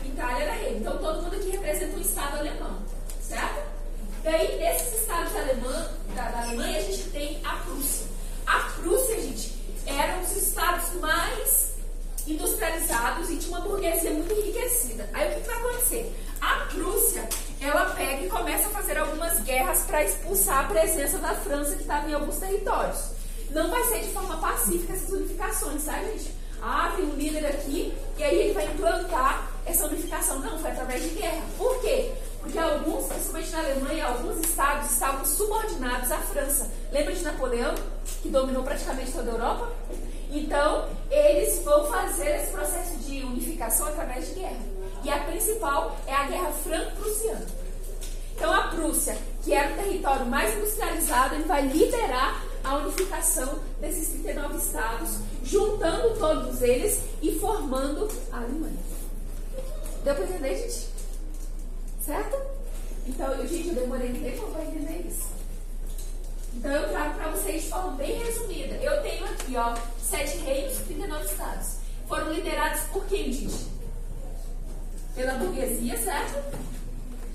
Itália 0.05 0.43
era 0.43 0.53
reino. 0.53 0.79
Então 0.79 0.97
todo 0.97 1.21
mundo 1.23 1.35
aqui 1.35 1.51
representa 1.51 1.97
um 1.97 2.01
Estado 2.01 2.37
alemão, 2.37 2.81
certo? 3.21 3.71
Daí, 4.23 4.57
nesses 4.59 5.01
estados 5.01 5.35
alemã, 5.35 5.89
da, 6.15 6.29
da 6.29 6.43
Alemanha, 6.43 6.77
a 6.77 6.81
gente 6.81 7.09
tem 7.09 7.41
a 7.43 7.55
Prússia. 7.57 8.05
A 8.45 8.59
Prússia, 8.81 9.21
gente, 9.21 9.53
eram 9.85 10.21
os 10.21 10.31
estados 10.35 10.93
mais 10.99 11.71
industrializados 12.27 13.29
e 13.29 13.37
tinha 13.37 13.57
uma 13.57 13.67
burguesia 13.67 14.11
muito 14.11 14.33
enriquecida. 14.33 15.09
Aí 15.13 15.29
o 15.29 15.35
que, 15.35 15.41
que 15.41 15.47
vai 15.47 15.57
acontecer? 15.57 16.15
A 16.39 16.55
Prússia, 16.71 17.27
ela 17.59 17.85
pega 17.91 18.25
e 18.25 18.29
começa 18.29 18.67
a 18.67 18.71
fazer 18.71 18.97
algumas 18.97 19.39
guerras 19.41 19.83
para 19.85 20.03
expulsar 20.03 20.65
a 20.65 20.67
presença 20.67 21.17
da 21.17 21.35
França 21.35 21.75
que 21.75 21.81
estava 21.81 22.09
em 22.09 22.13
alguns 22.13 22.37
territórios. 22.37 23.11
Não 23.51 23.69
vai 23.69 23.83
ser 23.85 23.99
de 23.99 24.11
forma 24.11 24.37
pacífica 24.37 24.93
essas 24.93 25.09
unificações, 25.11 25.81
sabe, 25.83 26.07
gente? 26.07 26.31
Ah, 26.61 26.93
tem 26.95 27.05
um 27.05 27.15
líder 27.15 27.45
aqui 27.47 27.93
e 28.17 28.23
aí 28.23 28.39
ele 28.39 28.53
vai 28.53 28.65
implantar 28.65 29.51
essa 29.65 29.85
unificação. 29.87 30.39
Não, 30.39 30.59
foi 30.59 30.71
através 30.71 31.01
de 31.03 31.09
guerra. 31.09 31.43
Por 31.57 31.81
quê? 31.81 32.11
Porque 32.41 32.57
alguns, 32.57 33.05
principalmente 33.05 33.51
na 33.51 33.59
Alemanha, 33.59 34.05
alguns 34.07 34.39
estados 34.43 34.91
estavam 34.91 35.23
subordinados 35.25 36.11
à 36.11 36.17
França. 36.17 36.69
Lembra 36.91 37.13
de 37.13 37.23
Napoleão, 37.23 37.75
que 38.21 38.29
dominou 38.29 38.63
praticamente 38.63 39.11
toda 39.11 39.29
a 39.29 39.33
Europa? 39.33 39.71
Então, 40.31 40.89
eles 41.09 41.61
vão 41.63 41.85
fazer 41.85 42.29
esse 42.37 42.51
processo 42.51 42.97
de 42.97 43.23
unificação 43.23 43.87
através 43.87 44.27
de 44.29 44.35
guerra. 44.35 44.59
E 45.03 45.09
a 45.09 45.19
principal 45.19 45.95
é 46.07 46.13
a 46.13 46.23
Guerra 46.23 46.51
Franco-Prussiana. 46.51 47.45
Então, 48.35 48.53
a 48.53 48.69
Prússia, 48.69 49.15
que 49.43 49.53
era 49.53 49.73
o 49.73 49.75
território 49.75 50.25
mais 50.25 50.55
industrializado, 50.57 51.35
ele 51.35 51.43
vai 51.43 51.61
liderar 51.67 52.43
a 52.63 52.75
unificação 52.77 53.59
desses 53.79 54.09
39 54.09 54.57
estados, 54.57 55.17
juntando 55.43 56.17
todos 56.17 56.61
eles 56.61 57.01
e 57.21 57.37
formando 57.39 58.07
a 58.31 58.37
Alemanha. 58.37 58.79
Deu 60.03 60.15
para 60.15 60.23
entender, 60.23 60.55
gente? 60.55 60.90
Certo? 62.05 62.37
Então, 63.07 63.31
eu, 63.33 63.47
gente, 63.47 63.69
eu 63.69 63.75
demorei 63.75 64.11
um 64.11 64.21
tempo 64.21 64.51
para 64.51 64.65
entender 64.65 65.07
isso. 65.07 65.29
Então, 66.53 66.71
eu 66.71 66.89
trago 66.89 67.15
para 67.15 67.31
vocês 67.31 67.63
de 67.63 67.69
forma 67.69 67.91
bem 67.91 68.23
resumida. 68.23 68.75
Eu 68.75 69.01
tenho 69.01 69.25
aqui, 69.25 69.55
ó, 69.55 69.75
sete 69.99 70.37
reinos, 70.39 70.77
39 70.79 71.25
estados. 71.25 71.75
Foram 72.07 72.33
liderados 72.33 72.81
por 72.91 73.05
quem, 73.05 73.31
gente? 73.31 73.67
Pela 75.15 75.33
burguesia, 75.33 75.97
certo? 75.97 76.57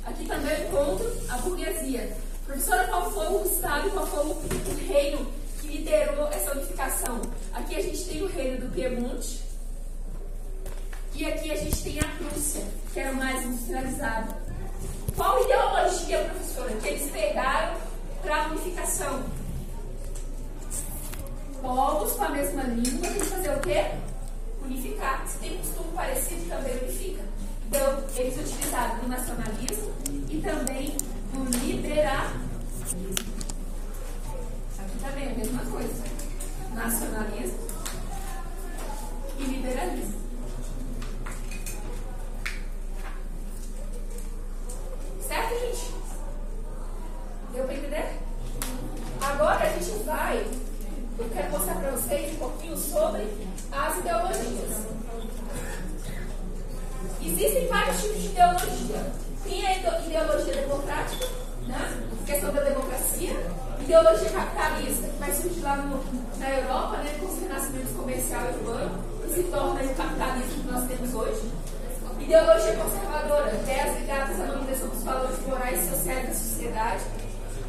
Aqui 0.05 0.26
também 0.26 0.52
eu 0.52 0.68
encontro 0.68 1.12
a 1.31 1.38
burguesia. 1.38 2.16
Professora, 2.44 2.87
qual 2.87 3.11
foi 3.11 3.26
o 3.26 3.44
estado, 3.44 3.90
qual 3.90 4.07
foi 4.07 4.24
o 4.24 4.87
reino 4.87 5.26
que 5.61 5.66
liderou 5.68 6.29
essa 6.29 6.52
unificação? 6.52 7.20
Aqui 7.52 7.74
a 7.74 7.83
gente 7.83 8.05
tem 8.05 8.22
o 8.22 8.29
reino 8.29 8.66
do 8.66 8.72
Piemonte. 8.72 9.42
E 11.14 11.24
aqui 11.24 11.50
a 11.50 11.57
gente 11.57 11.83
tem 11.83 11.98
a 11.98 12.09
Prússia, 12.18 12.62
que 12.92 13.00
era 13.00 13.12
mais 13.12 13.44
industrializado. 13.44 14.46
Qual 15.16 15.42
ideologia, 15.42 16.18
professora, 16.24 16.74
que 16.74 16.88
eles 16.88 17.11
pegaram 17.11 17.74
para 18.22 18.44
a 18.44 18.48
unificação? 18.48 19.24
Povos 21.62 22.12
com 22.12 22.24
a 22.24 22.29
mesma 22.29 22.62
língua 22.64 23.09
tem 23.09 23.18
que 23.18 23.24
fazer 23.24 23.50
o 23.50 23.61
quê? 23.61 23.92
Unificar. 24.62 25.26
Se 25.26 25.38
tem 25.38 25.57
costume 25.57 25.90
parecido, 25.94 26.46
também 26.50 26.76
unifica. 26.76 27.22
Então, 27.66 28.05
eles 28.14 28.38
utilizaram 28.38 29.05
o 29.05 29.09
nacionalismo 29.09 29.90
e 30.29 30.38
também 30.42 30.94
o 31.35 31.44
liberalismo. 31.64 32.46
Aqui 34.79 34.98
também 35.02 35.29
é 35.29 35.33
a 35.33 35.35
mesma 35.35 35.64
coisa. 35.64 36.05
Nacionalismo 36.74 37.59
e 39.38 39.44
liberalismo. 39.44 40.26
Certo, 45.27 45.59
gente? 45.59 45.93
Deu 47.53 47.65
para 47.65 47.75
entender? 47.75 48.19
Agora 49.21 49.65
a 49.65 49.69
gente 49.71 50.05
vai. 50.05 50.47
Eu 51.19 51.29
quero 51.31 51.51
mostrar 51.51 51.75
para 51.77 51.91
vocês 51.91 52.33
um 52.35 52.37
pouquinho 52.37 52.77
sobre 52.77 53.27
as 53.73 53.99
ideologias. 53.99 54.87
Existem 57.23 57.67
vários 57.67 58.03
tipos 58.03 58.23
de 58.23 58.27
ideologia. 58.29 59.12
Tem 59.43 59.67
a 59.67 59.77
ideologia 59.79 60.55
democrática, 60.55 61.27
né? 61.67 62.09
questão 62.25 62.53
da 62.53 62.61
democracia, 62.62 63.37
ideologia 63.81 64.31
capitalista, 64.31 65.09
que 65.09 65.19
vai 65.19 65.33
surgir 65.33 65.61
lá 65.61 65.77
no, 65.77 66.05
na 66.39 66.51
Europa, 66.51 66.99
né? 66.99 67.17
com 67.19 67.27
os 67.27 67.41
renascimentos 67.41 67.97
comercial 67.97 68.43
e 68.45 68.55
urbano, 68.55 69.05
que 69.23 69.35
se 69.35 69.43
torna 69.45 69.83
o 69.83 69.95
capitalismo 69.95 70.62
que 70.62 70.73
nós 70.73 70.89
temos 70.89 71.15
hoje. 71.15 71.43
Ideologia 72.18 72.76
conservadora, 72.76 73.55
ideias 73.55 74.00
ligadas 74.00 74.40
à 74.40 74.46
manutenção 74.46 74.88
dos 74.88 75.02
valores 75.02 75.38
morais 75.46 75.85
e 75.85 75.90
sociais 75.90 76.29
da 76.29 76.35
sociedade. 76.35 77.05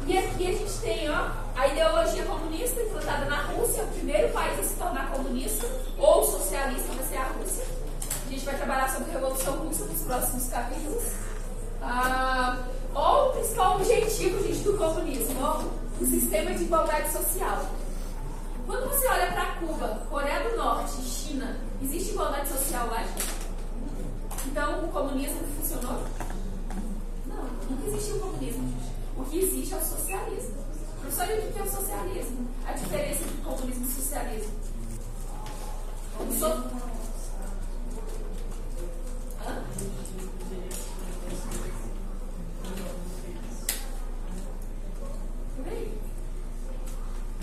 E 0.06 0.18
aqui 0.18 0.46
a 0.46 0.52
gente 0.52 0.78
tem 0.80 1.10
ó, 1.10 1.30
a 1.54 1.68
ideologia 1.68 2.24
comunista 2.24 2.80
implantada 2.80 3.26
na 3.26 3.42
Rússia, 3.42 3.84
o 3.84 3.88
primeiro 3.88 4.32
país 4.32 4.58
a 4.58 4.62
se 4.62 4.74
tornar 4.74 5.10
comunista 5.10 5.66
ou 5.98 6.24
socialista 6.24 6.92
vai 6.94 7.04
ser 7.04 7.16
a 7.18 7.24
Rússia. 7.24 7.64
A 8.26 8.30
gente 8.30 8.44
vai 8.44 8.56
trabalhar 8.56 8.90
sobre 8.90 9.10
a 9.10 9.14
Revolução 9.14 9.54
Russa 9.58 9.84
nos 9.84 10.02
próximos 10.02 10.48
capítulos. 10.48 11.04
Ah, 11.82 12.58
ou 12.94 13.28
o 13.28 13.32
principal 13.32 13.76
objetivo, 13.76 14.42
gente, 14.42 14.60
do 14.60 14.76
comunismo, 14.76 15.36
ó, 15.40 15.62
o 16.00 16.06
sistema 16.06 16.52
de 16.52 16.64
igualdade 16.64 17.12
social. 17.12 17.66
Quando 18.66 18.88
você 18.88 19.08
olha 19.08 19.32
para 19.32 19.46
Cuba, 19.56 20.02
Coreia 20.10 20.40
do 20.48 20.56
Norte, 20.56 21.02
China, 21.02 21.56
existe 21.82 22.12
igualdade 22.12 22.48
social 22.48 22.86
lá, 22.88 22.98
gente? 22.98 23.48
Então, 24.46 24.84
o 24.84 24.87
comunismo 24.98 25.38
funcionou? 25.56 26.02
Não, 27.26 27.44
nunca 27.70 27.86
existiu 27.88 28.16
o 28.16 28.20
comunismo, 28.20 28.68
gente. 28.68 28.92
O 29.16 29.24
que 29.24 29.38
existe 29.38 29.74
é 29.74 29.76
o 29.76 29.80
socialismo. 29.80 30.54
Professor, 31.00 31.26
e 31.28 31.48
o 31.48 31.52
que 31.52 31.58
é 31.58 31.62
o 31.62 31.70
socialismo? 31.70 32.48
A 32.66 32.72
diferença 32.72 33.22
entre 33.22 33.42
comunismo 33.44 33.84
e 33.84 33.88
socialismo? 33.88 34.52
O 36.18 36.32
so... 36.32 36.46
Hã? 39.46 39.62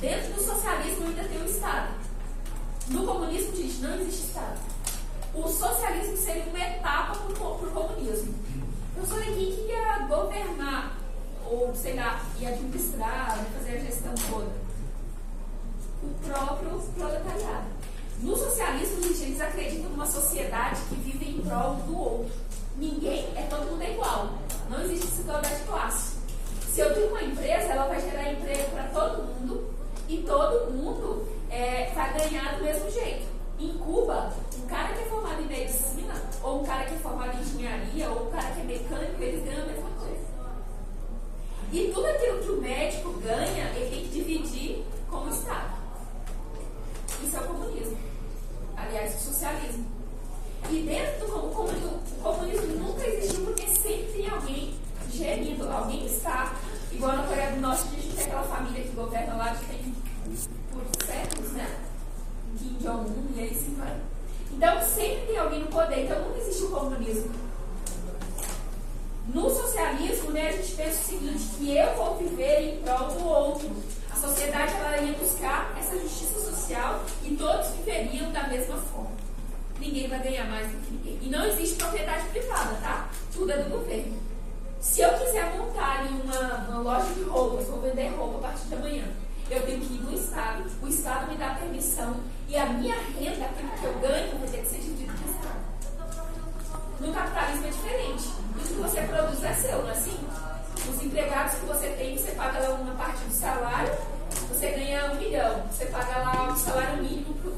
Dentro 0.02 0.34
do 0.34 0.42
socialismo 0.42 1.08
ainda 1.08 1.24
tem 1.24 1.42
o 1.42 1.46
Estado. 1.46 1.94
No 2.90 3.06
comunismo, 3.08 3.56
gente, 3.56 3.78
não 3.78 3.96
existe 3.96 4.28
Estado. 4.28 4.60
O 5.34 5.48
socialismo 5.48 6.16
seria 6.18 6.44
uma 6.44 6.60
etapa 6.60 7.16
para 7.16 7.48
o 7.48 7.72
comunismo. 7.72 8.36
Professor, 8.94 9.24
quem 9.24 9.34
que 9.34 9.68
ia 9.68 10.00
governar, 10.08 10.98
ou 11.46 11.74
sei 11.76 11.96
lá, 11.96 12.22
ia 12.40 12.50
administrar, 12.50 13.38
ia 13.38 13.46
fazer 13.58 13.78
a 13.78 13.80
gestão 13.80 14.14
toda? 14.30 14.52
O 16.04 16.28
próprio 16.28 16.80
proletariado. 16.96 17.66
No 18.22 18.36
socialismo, 18.36 19.02
gente, 19.04 19.24
eles 19.24 19.42
acreditam 19.42 19.90
numa 19.90 20.06
sociedade 20.06 20.80
que 20.88 20.96
vive 20.96 21.38
em 21.38 21.42
prol 21.42 21.76
do 21.76 21.98
outro. 21.98 22.32
Ninguém 22.78 23.28
é 23.36 23.48
todo 23.50 23.72
mundo 23.72 23.82
é 23.82 23.92
igual. 23.92 24.34
Não 24.70 24.82
existe 24.84 25.08
desigualdade 25.08 25.56
de 25.56 25.64
classe. 25.64 26.18
Se 26.74 26.82
eu 26.82 26.94
tenho 26.94 27.10
uma 27.10 27.24
empresa, 27.24 27.74
ela 27.74 27.88
vai 27.88 28.02
gerar 28.02 28.32
emprego 28.32 28.72
para 28.72 28.84
todo 28.84 29.24
mundo 29.24 29.76
e 30.08 30.18
todo 30.18 30.72
mundo 30.72 31.28
é, 31.50 31.92
vai 31.94 32.14
ganhar 32.18 32.58
do 32.58 32.64
mesmo 32.64 32.90
jeito. 32.92 33.26
Em 33.60 33.78
Cuba, 33.78 34.34
um 34.58 34.68
cara 34.68 34.94
que 34.94 35.04
é 35.04 35.06
formado 35.06 35.42
em 35.42 35.48
medicina, 35.48 36.14
ou 36.44 36.62
um 36.62 36.66
cara 36.66 36.86
que 36.86 36.96
é 36.96 36.98
formado 36.98 37.38
em 37.38 37.42
engenharia, 37.42 38.10
ou 38.10 38.28
um 38.28 38.32
cara 38.32 38.52
que 38.52 38.62
é 38.62 38.64
mecânico, 38.64 39.24
eles 39.24 39.44
ganham 39.46 39.64
a 39.64 39.68
mesma 39.68 39.90
coisa. 39.92 40.26
E 41.72 41.92
tudo 41.94 42.06
aquilo 42.06 42.40
que 42.40 42.52
o 42.52 42.62
médico 42.62 43.12
ganha, 43.22 43.70
ele 43.76 43.90
tem 43.90 44.04
que 44.04 44.10
dividir 44.10 44.86
governa 58.96 59.36
lá 59.36 59.56
tem 59.68 59.94
por 60.72 61.06
séculos, 61.06 61.52
né? 61.52 61.68
Kim 62.58 62.78
Jong-un 62.82 63.28
e 63.36 63.42
aí 63.42 63.54
sim 63.54 63.76
vai. 63.78 63.96
Então 64.52 64.82
sempre 64.82 65.28
tem 65.28 65.38
alguém 65.38 65.60
no 65.60 65.68
poder, 65.68 66.06
então 66.06 66.22
nunca 66.24 66.40
existe 66.40 66.64
o 66.64 66.70
comunismo. 66.70 67.32
No 69.34 69.50
socialismo, 69.50 70.32
né, 70.32 70.50
a 70.50 70.52
gente 70.54 70.76
pensa 70.76 71.02
o 71.02 71.06
seguinte, 71.06 71.44
que 71.58 71.76
eu 71.76 71.96
vou 71.96 72.16
viver 72.18 72.62
em 72.62 72.82
prol 72.82 73.08
do 73.10 73.26
outro. 73.26 73.70
A 74.12 74.16
sociedade 74.16 74.74
ela 74.74 74.98
ia 74.98 75.18
buscar 75.18 75.76
essa 75.78 75.98
justiça 76.00 76.40
social 76.40 77.04
e 77.24 77.32
todos 77.96 78.12
viveriam 78.12 78.32
da 78.32 78.48
mesma 78.48 78.78
forma. 78.78 79.12
Ninguém 79.80 80.08
vai 80.08 80.20
ganhar 80.20 80.46
mais 80.46 80.68
do 80.68 80.78
que 80.78 80.92
ninguém. 80.92 81.20
E 81.22 81.30
não 81.30 81.46
existe 81.46 81.76
propriedade 81.76 82.28
privada, 82.30 82.76
tá? 82.82 83.10
Tudo 83.34 83.52
é 83.52 83.58
do 83.58 83.70
governo. 83.70 84.18
Se 84.80 85.02
eu 85.02 85.10
quiser 85.14 85.58
montar 85.58 86.06
uma, 86.06 86.68
uma 86.70 86.80
loja 86.80 87.14
de 87.14 87.24
roupas, 87.24 87.68
vou 87.68 87.82
vender 87.82 88.10
roupa 88.10 88.38
a 88.38 88.42
partir 88.50 88.68
de 88.68 88.76
amanhã, 88.76 89.04
eu 89.50 89.62
tenho 89.66 89.80
que 89.80 89.94
ir 89.94 90.02
no 90.02 90.14
Estado, 90.14 90.64
o 90.82 90.88
Estado 90.88 91.32
me 91.32 91.38
dá 91.38 91.56
permissão 91.56 92.18
e 92.48 92.56
a 92.56 92.66
minha 92.68 92.96
renda, 92.96 93.46
aquilo 93.46 93.72
que 93.80 93.84
eu 93.84 93.94
ganho, 94.00 94.40
vai 94.40 94.50
ter 94.50 94.58
que 94.60 94.68
ser 94.68 94.78
dividido 94.78 95.14
com 95.14 95.28
o 95.28 95.32
Estado. 95.32 95.66
No 97.00 97.14
capitalismo 97.14 97.68
é 97.68 97.70
diferente. 97.70 98.24
Tudo 98.54 98.68
que 98.68 98.74
você 98.74 99.02
produz 99.02 99.44
é 99.44 99.54
seu, 99.54 99.82
não 99.82 99.90
é 99.90 99.92
assim? 99.92 100.18
Os 100.90 101.04
empregados 101.04 101.56
que 101.56 101.66
você 101.66 101.88
tem, 101.90 102.18
você 102.18 102.32
paga 102.32 102.60
lá 102.60 102.76
uma 102.76 102.96
parte 102.96 103.24
do 103.24 103.34
salário, 103.34 103.94
você 104.50 104.72
ganha 104.72 105.12
um 105.12 105.16
milhão, 105.16 105.64
você 105.72 105.86
paga 105.86 106.18
lá 106.20 106.52
o 106.52 106.56
salário 106.56 107.04
mínimo 107.04 107.34
para 107.36 107.52
o 107.52 107.55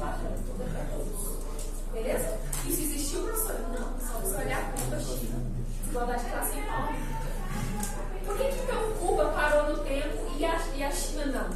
Tudo 0.00 0.62
é 0.62 0.84
todos. 0.90 1.92
Beleza? 1.92 2.38
Isso 2.66 2.82
existiu, 2.82 3.22
professor? 3.22 3.56
Não, 3.68 4.00
só 4.00 4.18
você 4.18 4.36
olhar 4.36 4.72
para 4.72 4.96
a 4.96 5.00
China. 5.00 5.42
Desigualdade 5.82 6.24
de 6.24 6.30
classe 6.30 6.58
enorme. 6.58 6.98
Por 8.24 8.36
que, 8.36 8.44
que 8.44 8.58
então 8.60 8.92
Cuba 8.98 9.26
parou 9.26 9.76
no 9.76 9.78
tempo 9.84 10.32
e 10.38 10.44
a, 10.44 10.58
e 10.74 10.82
a 10.82 10.90
China 10.90 11.26
não? 11.26 11.50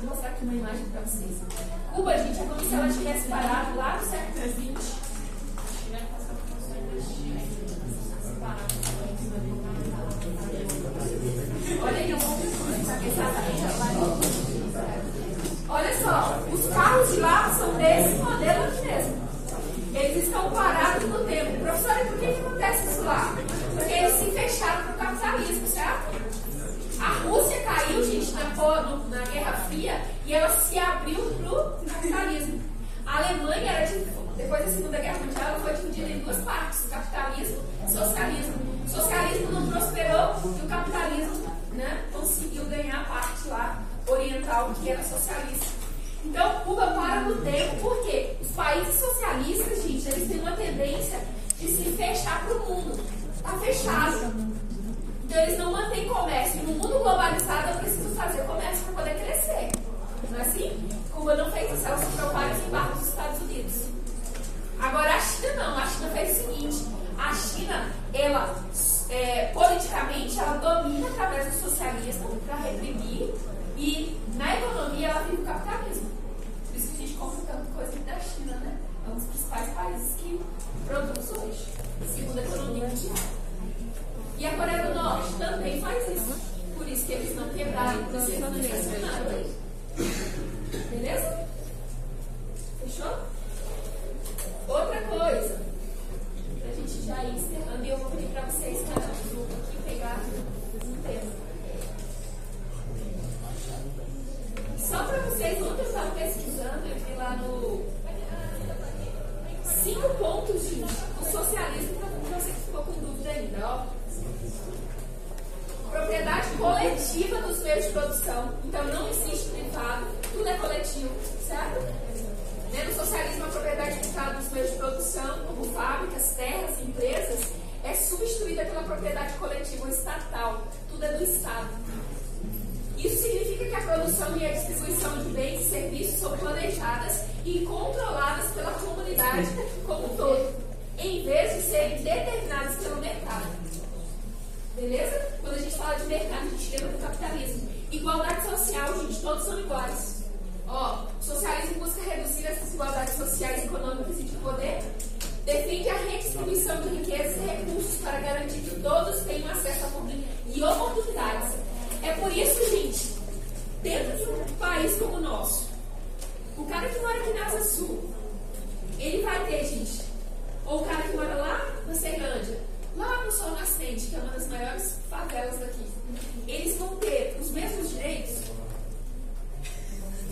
Eu 0.00 0.08
mostrar 0.08 0.30
aqui 0.30 0.44
uma 0.44 0.54
imagem 0.54 0.86
para 0.86 1.02
vocês. 1.02 1.42
Cuba, 1.92 2.16
gente, 2.16 2.40
é 2.40 2.46
como 2.46 2.60
se 2.60 2.74
ela 2.74 2.88
tivesse 2.88 3.28
parado 3.28 3.76
lá 3.76 3.98
no 3.98 4.06
século 4.06 4.78
XX. 4.78 5.04
Olha 11.82 11.98
aí, 11.98 12.10
eu 12.10 12.18
vou 12.18 12.34
Olha 15.68 16.02
só, 16.02 16.38
os 16.38 16.43
carros 16.43 16.43
de 16.43 16.43
desse 17.84 18.14
modelo 18.16 18.64
aqui 18.64 18.86
mesmo. 18.86 19.24
Eles 19.94 20.24
estão 20.24 20.50
parados 20.50 21.08
no 21.08 21.24
tempo. 21.24 21.60
Professora, 21.60 22.04
por 22.06 22.18
que, 22.18 22.26
que 22.26 22.40
acontece 22.40 22.88
isso 22.88 23.02
lá? 23.04 23.36
Porque 23.74 23.92
eles 23.92 24.14
se 24.14 24.30
fecharam 24.30 24.84
para 24.84 24.92
o 24.92 24.98
capitalismo, 24.98 25.66
certo? 25.66 26.14
A 27.00 27.28
Rússia 27.28 27.60
caiu, 27.62 28.02
gente, 28.04 28.32
na, 28.32 28.44
na 28.44 29.24
Guerra 29.26 29.52
Fria 29.68 30.00
e 30.26 30.32
ela 30.32 30.48
se 30.48 30.78
abriu 30.78 31.20
para 31.20 31.50
o 31.50 31.84
capitalismo. 31.84 32.60
A 33.06 33.18
Alemanha 33.18 33.70
era 33.70 33.86
de, 33.86 33.98
depois 34.36 34.64
da 34.64 34.70
Segunda 34.70 34.98
Guerra 34.98 35.18
Mundial, 35.18 35.48
ela 35.48 35.60
foi 35.60 35.74
dividida 35.74 36.10
em 36.10 36.18
duas 36.20 36.38
partes: 36.38 36.86
capitalismo 36.90 37.58
e 37.86 37.92
socialismo. 37.92 38.54
O 38.84 38.88
socialismo 38.88 39.52
não 39.52 39.66
prosperou 39.70 40.34
e 40.44 40.64
o 40.64 40.68
capitalismo 40.68 41.54
né, 41.72 42.04
conseguiu 42.12 42.64
ganhar 42.66 43.02
a 43.02 43.04
parte 43.04 43.48
lá 43.48 43.82
oriental 44.06 44.72
que 44.80 44.90
era 44.90 45.02
socialista. 45.02 45.83
Então, 46.24 46.60
Cuba 46.60 46.86
para 46.88 47.20
no 47.22 47.36
tempo, 47.42 47.76
porque 47.80 48.36
os 48.40 48.48
países 48.52 48.98
socialistas, 48.98 49.82
gente, 49.82 50.08
eles 50.08 50.28
têm 50.28 50.40
uma 50.40 50.52
tendência 50.52 51.20
de 51.58 51.68
se 51.68 51.84
fechar 51.92 52.44
para 52.46 52.56
o 52.56 52.66
mundo. 52.66 52.98
Está 53.36 53.58
fechado. 53.58 54.34
Então, 55.24 55.42
eles 55.42 55.58
não 55.58 55.72
mantêm 55.72 56.08
comércio. 56.08 56.62
No 56.62 56.72
mundo 56.72 56.98
globalizado, 56.98 57.70
eu 57.70 57.76
preciso 57.76 58.14
fazer 58.14 58.42
comércio 58.44 58.84
para 58.86 59.04
poder 59.04 59.24
crescer. 59.24 59.70
Não 60.30 60.38
é 60.38 60.42
assim? 60.42 60.88
Cuba 61.12 61.36
não 61.36 61.50
fez 61.52 61.72
isso, 61.72 61.86
ela 61.86 61.98
sofreu 61.98 62.32
vários 62.32 62.62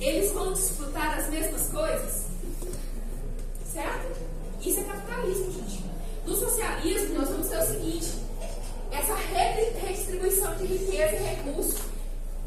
Eles 0.03 0.33
vão 0.33 0.53
disputar 0.53 1.17
as 1.17 1.31
mesmas 1.31 1.69
coisas? 1.69 2.25
Certo? 3.73 4.21
Isso 4.61 4.81
é 4.81 4.83
capitalismo, 4.83 5.53
gente. 5.53 5.85
No 6.27 6.35
socialismo, 6.35 7.15
nós 7.15 7.29
vamos 7.29 7.49
ter 7.49 7.59
o 7.59 7.67
seguinte: 7.67 8.15
essa 8.91 9.15
redistribuição 9.15 10.57
de 10.57 10.67
riqueza 10.67 11.15
e 11.15 11.23
recursos 11.23 11.81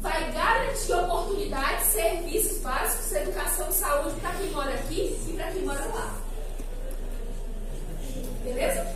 vai 0.00 0.30
garantir 0.32 0.92
oportunidades, 0.92 1.86
serviços 1.86 2.58
básicos, 2.58 3.12
educação, 3.12 3.72
saúde 3.72 4.20
para 4.20 4.34
quem 4.34 4.50
mora 4.50 4.74
aqui 4.74 5.18
e 5.26 5.32
para 5.32 5.50
quem 5.50 5.62
mora 5.62 5.84
lá. 5.86 6.14
Beleza? 8.44 8.95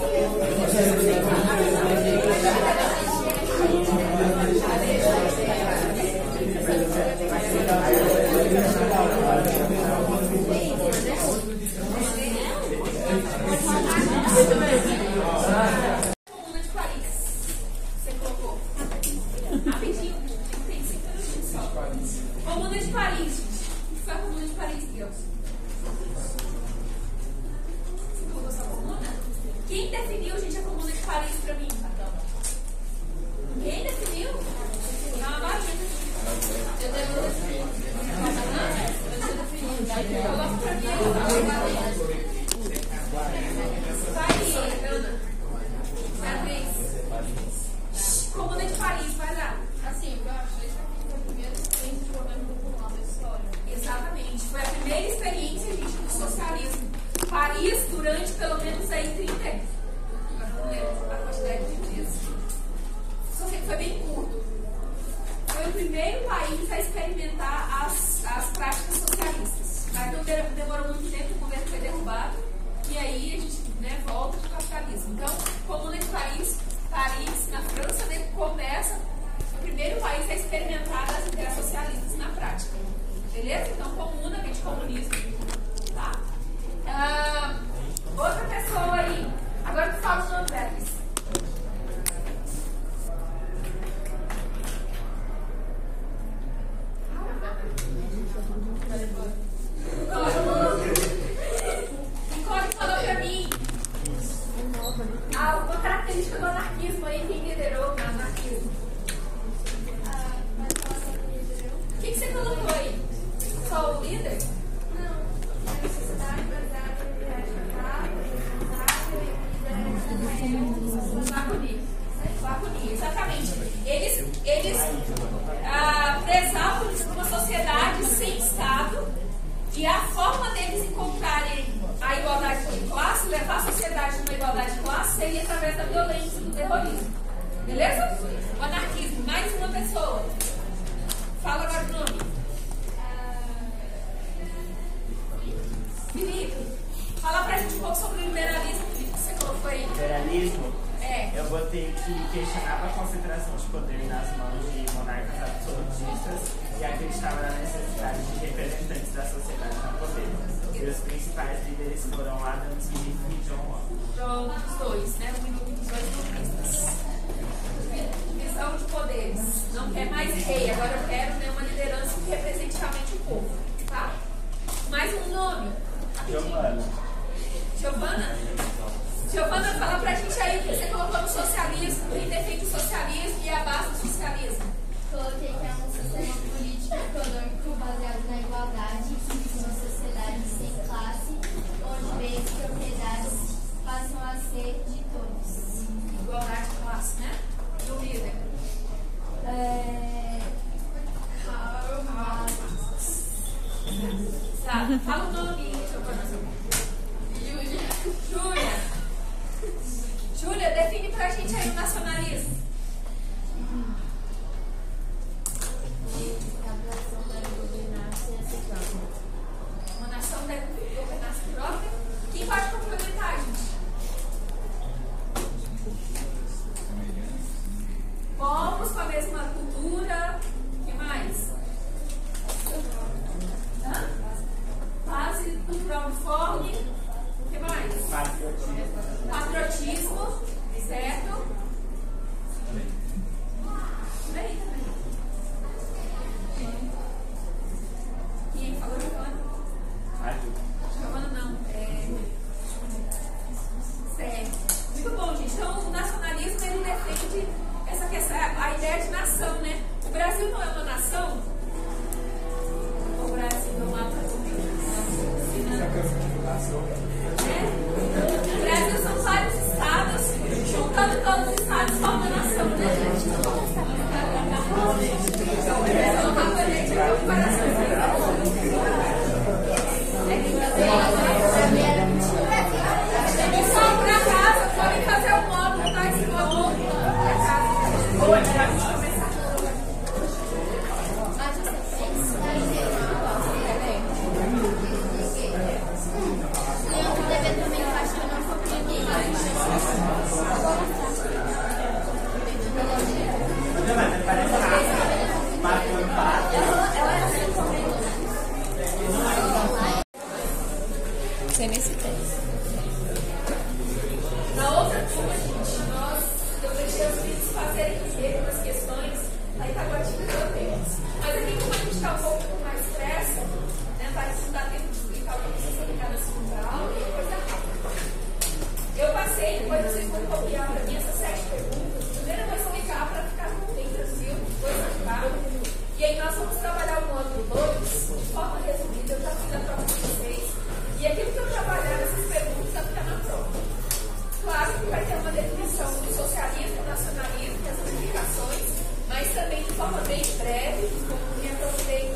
e 347.11 347.15
nacionalismo, 347.15 347.57
das 347.65 347.93
implicações, 347.93 348.67
mas 349.09 349.27
também 349.33 349.63
de 349.63 349.71
forma 349.73 350.01
bem 350.01 350.21
breve, 350.37 350.87
como 351.07 351.25
me 351.41 351.51
aprofundei 351.51 352.15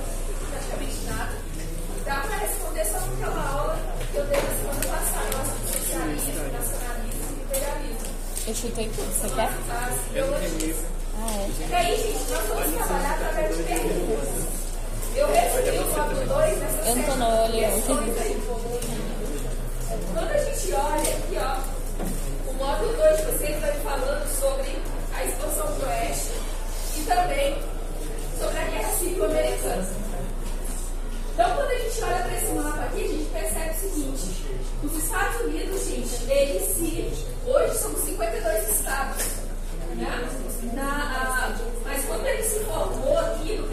praticamente 0.52 0.98
nada. 1.06 1.36
Dá 2.06 2.16
para 2.22 2.38
responder 2.38 2.86
só 2.86 3.00
naquela 3.00 3.50
aula 3.50 3.80
que 4.12 4.18
eu 4.18 4.26
dei 4.26 4.42
na 4.42 4.50
semana 4.50 4.86
passada, 4.88 5.32
sobre 5.46 5.68
socialismo, 5.80 6.54
nacionalismo 6.54 7.26
e 7.30 7.44
imperialismo. 7.44 8.16
Eu 8.48 8.56
chutei 8.56 8.90
tudo, 8.90 9.12
você 9.12 9.30
quer? 9.36 9.50
Ah, 9.70 9.90
é. 10.14 11.50
E 11.70 11.74
aí, 11.74 11.98
gente, 11.98 12.32
nós 12.32 12.46
vamos 12.48 12.76
trabalhar 12.76 13.14
através 13.16 13.58
de 13.58 13.64
perguntas. 13.64 14.30
Eu 15.16 15.28
resumi 15.32 15.80
o 15.80 15.88
módulo 15.88 16.26
2 16.28 16.60
nessas 16.60 16.88
Eu 16.88 16.96
não 16.96 17.04
tô 17.04 17.16
não, 17.16 17.32
eu 17.32 17.46
aí. 17.46 18.36
Quando 20.14 20.30
a 20.30 20.38
gente 20.38 20.74
olha 20.74 21.02
aqui, 21.02 21.38
ó, 21.38 22.50
o 22.50 22.54
módulo 22.54 22.94
2 22.98 23.18
de 23.18 23.24
vocês 23.24 23.62
vai 23.62 23.72
falando 23.80 24.28
sobre 24.40 24.65
expansão 25.56 25.66
do 25.68 25.86
Oeste 25.86 26.32
e 26.98 27.04
também 27.04 27.58
sobre 28.38 28.58
a 28.60 28.64
Guerra 28.66 28.92
Civil 28.92 29.26
Americana. 29.26 29.88
Então, 31.34 31.56
quando 31.56 31.70
a 31.70 31.78
gente 31.78 32.04
olha 32.04 32.20
para 32.20 32.38
esse 32.38 32.52
mapa 32.54 32.84
aqui, 32.84 33.04
a 33.04 33.08
gente 33.08 33.30
percebe 33.32 33.70
o 33.70 33.80
seguinte: 33.80 34.46
os 34.84 35.04
Estados 35.04 35.42
Unidos, 35.42 35.86
gente, 35.86 36.32
eles 36.32 36.64
se. 36.76 37.26
Hoje 37.46 37.78
somos 37.78 38.02
52 38.02 38.70
estados. 38.70 39.24
Né? 39.96 40.30
Na, 40.74 40.84
a, 40.84 41.56
mas 41.86 42.04
quando 42.06 42.26
ele 42.26 42.44
se 42.44 42.60
formou 42.66 43.18
aqui 43.20 43.65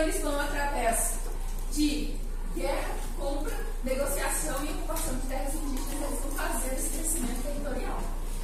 eles 0.00 0.20
vão 0.20 0.40
através 0.40 1.14
de 1.72 2.16
guerra, 2.56 2.94
compra, 3.18 3.54
negociação 3.84 4.64
e 4.64 4.70
ocupação 4.70 5.14
de 5.14 5.26
terras 5.28 5.54
indígenas, 5.54 6.10
eles 6.10 6.20
vão 6.20 6.32
fazer 6.32 6.74
esse 6.74 6.88
crescimento 6.90 7.42
territorial. 7.42 8.00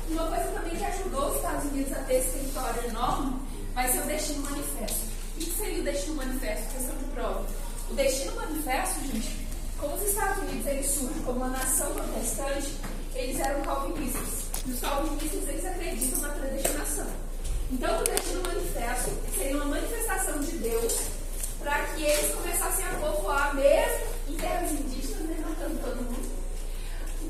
Uma 0.08 0.26
coisa 0.28 0.44
também 0.52 0.76
que 0.76 0.84
ajudou 0.84 1.30
os 1.30 1.36
Estados 1.36 1.64
Unidos 1.64 1.92
a 1.92 2.02
ter 2.02 2.14
esse 2.14 2.30
território 2.30 2.88
enorme 2.88 3.40
vai 3.74 3.90
ser 3.90 3.98
o 4.00 4.06
Destino 4.06 4.50
Manifesto. 4.50 5.06
O 5.34 5.38
que 5.38 5.50
seria 5.50 5.80
o 5.80 5.84
Destino 5.84 6.16
Manifesto? 6.16 6.74
Questão 6.74 6.96
de 6.96 7.04
prova. 7.06 7.46
O 7.90 7.94
Destino 7.94 8.36
Manifesto, 8.36 9.00
gente, 9.00 9.46
como 9.78 9.94
os 9.94 10.02
Estados 10.02 10.38
Unidos 10.38 10.66
eles 10.66 10.86
surgem 10.86 11.22
como 11.22 11.38
uma 11.38 11.48
nação 11.48 11.92
protestante, 11.92 12.72
eles 13.14 13.40
eram 13.40 13.62
calvinistas. 13.62 14.46
E 14.66 14.70
os 14.70 14.80
calvinistas 14.80 15.48
eles 15.48 15.64
acreditam 15.64 16.20
na 16.20 16.28
predestinação. 16.30 17.06
Então, 17.70 18.00
o 18.00 18.04
Destino 18.04 18.42
Manifesto 18.42 19.10
seria 19.36 19.56
uma 19.56 19.64
manifestação 19.66 20.38
de 20.38 20.52
Deus 20.58 21.00
para 21.58 21.85
que 21.96 22.04
eles 22.04 22.34
começassem 22.34 22.84
a 22.86 22.90
povoar 23.00 23.54
mesmo 23.54 24.06
em 24.28 24.34
terras 24.36 24.70
indígenas, 24.70 25.22
né, 25.22 25.44
matando 25.48 25.78
todo 25.80 25.96
mundo. 25.96 26.36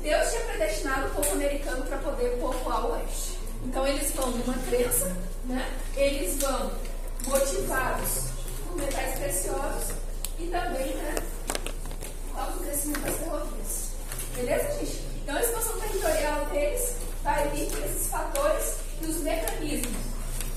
Deus 0.01 0.29
tinha 0.29 0.41
predestinado 0.41 1.07
o 1.07 1.09
povo 1.11 1.31
americano 1.31 1.85
para 1.85 1.97
poder 1.97 2.37
povoar 2.37 2.85
o 2.85 2.91
oeste. 2.93 3.37
Então 3.65 3.87
eles 3.87 4.11
vão 4.11 4.29
numa 4.31 4.53
crença, 4.69 5.15
né? 5.45 5.69
eles 5.95 6.37
vão 6.37 6.71
motivados 7.25 8.25
por 8.65 8.77
metais 8.77 9.19
preciosos 9.19 9.95
e 10.39 10.47
também 10.47 10.95
né, 10.95 11.15
com 12.33 12.41
o 12.41 12.63
crescimento 12.63 13.01
das 13.01 13.15
ferrovias. 13.17 13.89
Beleza, 14.35 14.79
gente? 14.79 15.01
Então 15.23 15.35
a 15.35 15.41
expansão 15.41 15.79
territorial 15.79 16.45
deles 16.45 16.93
vai 17.23 17.47
vir 17.49 17.69
por 17.71 17.83
esses 17.83 18.07
fatores 18.07 18.75
e 19.01 19.05
os 19.05 19.17
mecanismos: 19.17 19.97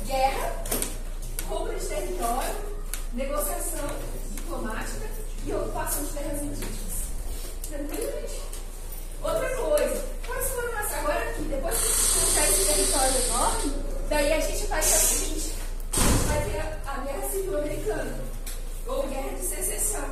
guerra, 0.07 0.65
compra 1.49 1.75
de 1.75 1.87
território, 1.87 2.57
negociação 3.15 3.89
diplomática 4.37 5.09
e 5.47 5.53
ocupação 5.53 6.05
de 6.05 6.13
terras 6.13 6.43
indígenas. 6.43 6.91
Tranquilo, 7.69 8.13
gente? 8.21 8.51
Outra 9.23 9.49
coisa, 9.57 10.05
quais 10.27 10.49
foram 10.49 10.79
as. 10.79 10.95
Agora 10.95 11.31
aqui, 11.31 11.43
depois 11.43 11.75
que 11.75 12.39
a 12.39 12.47
gente 12.47 12.61
esse 12.61 12.73
território 12.73 13.17
enorme, 13.27 13.73
daí 14.11 14.33
a 14.33 14.41
gente 14.41 14.67
vai 14.67 14.81
ter 14.81 14.87
o 14.87 14.91
seguinte: 14.91 15.55
a 15.97 16.01
gente 16.01 16.25
vai 16.27 16.45
ter 16.45 16.59
a, 16.59 16.93
a 16.93 16.99
Guerra 16.99 17.31
Civil 17.31 17.59
Americana, 17.59 18.19
ou 18.87 19.07
Guerra 19.07 19.31
de 19.31 19.43
Secessão. 19.47 20.11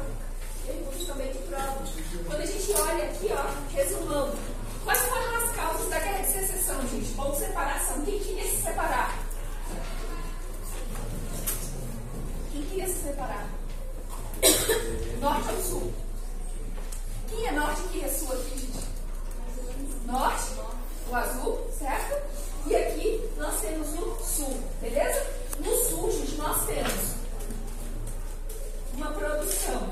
Perguntas 0.64 1.06
também 1.06 1.32
de 1.32 1.38
prova. 1.38 1.78
Quando 2.26 2.40
a 2.40 2.46
gente 2.46 2.72
olha 2.72 3.04
aqui, 3.04 3.28
ó, 3.32 3.74
resumando, 3.74 4.38
quais 4.84 5.00
foram 5.00 5.36
as 5.36 5.56
causas 5.56 5.88
da 5.90 5.98
Guerra 5.98 6.22
de 6.22 6.32
Secessão, 6.32 6.88
gente? 6.88 7.14
Ou 7.18 7.34
separação? 7.34 8.02
Quem 8.04 8.18
queria 8.20 8.44
se 8.44 8.62
separar? 8.62 9.18
Quem 12.52 12.62
queria 12.62 12.86
se 12.86 13.02
separar? 13.02 13.48
Norte 15.20 15.48
ou 15.52 15.62
sul? 15.62 15.94
Quem 17.28 17.46
é 17.46 17.52
norte 17.52 17.80
e 17.80 17.88
quem 17.88 18.04
é 18.04 18.08
sul 18.08 18.32
aqui, 18.32 18.58
gente? 18.58 18.88
Norte, 20.06 20.52
o 21.10 21.14
azul, 21.14 21.70
certo? 21.78 22.28
E 22.66 22.76
aqui 22.76 23.30
nós 23.38 23.60
temos 23.60 23.88
o 23.98 24.16
sul, 24.22 24.60
beleza? 24.80 25.26
No 25.58 25.74
sul, 25.84 26.10
gente, 26.12 26.36
nós 26.36 26.66
temos 26.66 27.14
uma 28.94 29.10
produção 29.12 29.88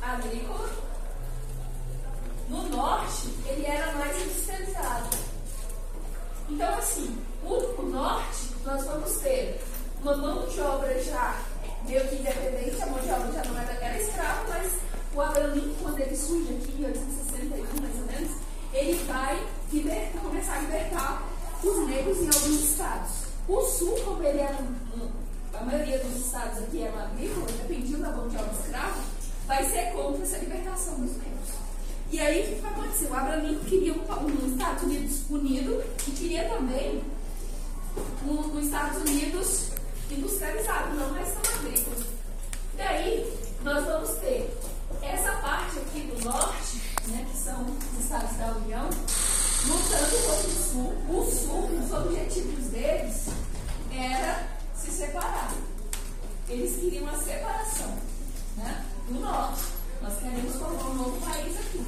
agrícola. 0.00 0.70
No 2.48 2.62
norte, 2.68 3.34
ele 3.46 3.66
era 3.66 3.92
mais 3.94 4.16
industrializado. 4.22 5.16
O, 7.44 7.82
norte, 7.82 8.48
nós 8.64 8.84
vamos 8.84 9.16
ter 9.18 9.60
uma 10.02 10.16
mão 10.16 10.46
de 10.46 10.60
obra 10.60 11.02
já 11.02 11.40
meio 11.86 12.08
que 12.08 12.16
independente, 12.16 12.82
a 12.82 12.86
mão 12.86 13.00
de 13.00 13.10
obra 13.10 13.32
já 13.32 13.44
não 13.44 13.60
era, 13.60 13.72
era 13.72 14.02
escrava, 14.02 14.44
mas 14.48 14.72
o 15.14 15.20
Abraham 15.20 15.74
quando 15.80 16.00
ele 16.00 16.16
surge 16.16 16.54
aqui 16.54 16.72
em 16.72 16.80
1861, 16.80 17.80
mais 17.80 17.94
ou 17.94 18.06
menos, 18.06 18.36
ele 18.72 18.94
vai 19.04 19.46
libertar, 19.72 20.20
começar 20.20 20.54
a 20.54 20.60
libertar 20.60 21.22
os 21.62 21.88
negros 21.88 22.18
em 22.18 22.26
alguns 22.26 22.70
estados. 22.70 23.12
O 23.48 23.60
sul, 23.62 23.96
como 24.04 24.22
ele 24.22 24.40
era 24.40 24.56
um, 24.56 25.10
a 25.54 25.64
maioria 25.64 25.98
dos 26.00 26.26
estados 26.26 26.58
aqui 26.58 26.82
eram 26.82 26.98
agrícolas, 26.98 27.52
dependiam 27.52 28.00
da 28.00 28.10
mão 28.10 28.28
de 28.28 28.36
obra 28.36 28.52
escrava, 28.52 29.00
vai 29.46 29.64
ser 29.64 29.92
contra 29.92 30.22
essa 30.22 30.38
libertação 30.38 30.94
dos 30.96 31.16
negros. 31.16 31.35
E 32.10 32.20
aí, 32.20 32.42
o 32.42 32.54
que 32.54 32.62
vai 32.62 32.70
acontecer? 32.70 33.06
O 33.06 33.14
Abraham 33.14 33.58
queria 33.66 33.92
um, 33.92 33.98
um 33.98 34.52
Estados 34.52 34.82
Unidos 34.84 35.20
unido 35.28 35.84
e 36.06 36.10
queria 36.12 36.48
também 36.48 37.02
um, 38.24 38.32
um 38.32 38.60
Estados 38.60 38.98
Unidos 38.98 39.70
industrializado, 40.10 40.94
não 40.94 41.10
mais 41.10 41.28
tão 41.32 41.54
agrícola. 41.54 41.96
Daí, 42.76 43.32
nós 43.64 43.84
vamos 43.84 44.10
ter 44.18 44.56
essa 45.02 45.32
parte 45.32 45.78
aqui 45.78 46.00
do 46.02 46.24
norte, 46.24 46.80
né, 47.08 47.26
que 47.30 47.36
são 47.36 47.64
os 47.64 48.04
estados 48.04 48.36
da 48.36 48.52
União, 48.52 48.88
lutando 49.66 50.16
contra 50.26 50.48
o 50.48 50.62
sul. 50.62 50.94
O 51.08 51.24
sul, 51.24 51.70
os 51.82 51.92
objetivos 51.92 52.66
deles 52.66 53.26
era 53.92 54.56
separar. 54.96 55.52
Eles 56.48 56.76
queriam 56.76 57.08
a 57.08 57.18
separação 57.18 57.94
né, 58.56 58.84
do 59.08 59.20
norte. 59.20 59.75
Nós 60.02 60.18
queremos 60.18 60.56
formar 60.56 60.90
um 60.90 60.94
novo 60.94 61.20
país 61.26 61.56
aqui. 61.58 61.84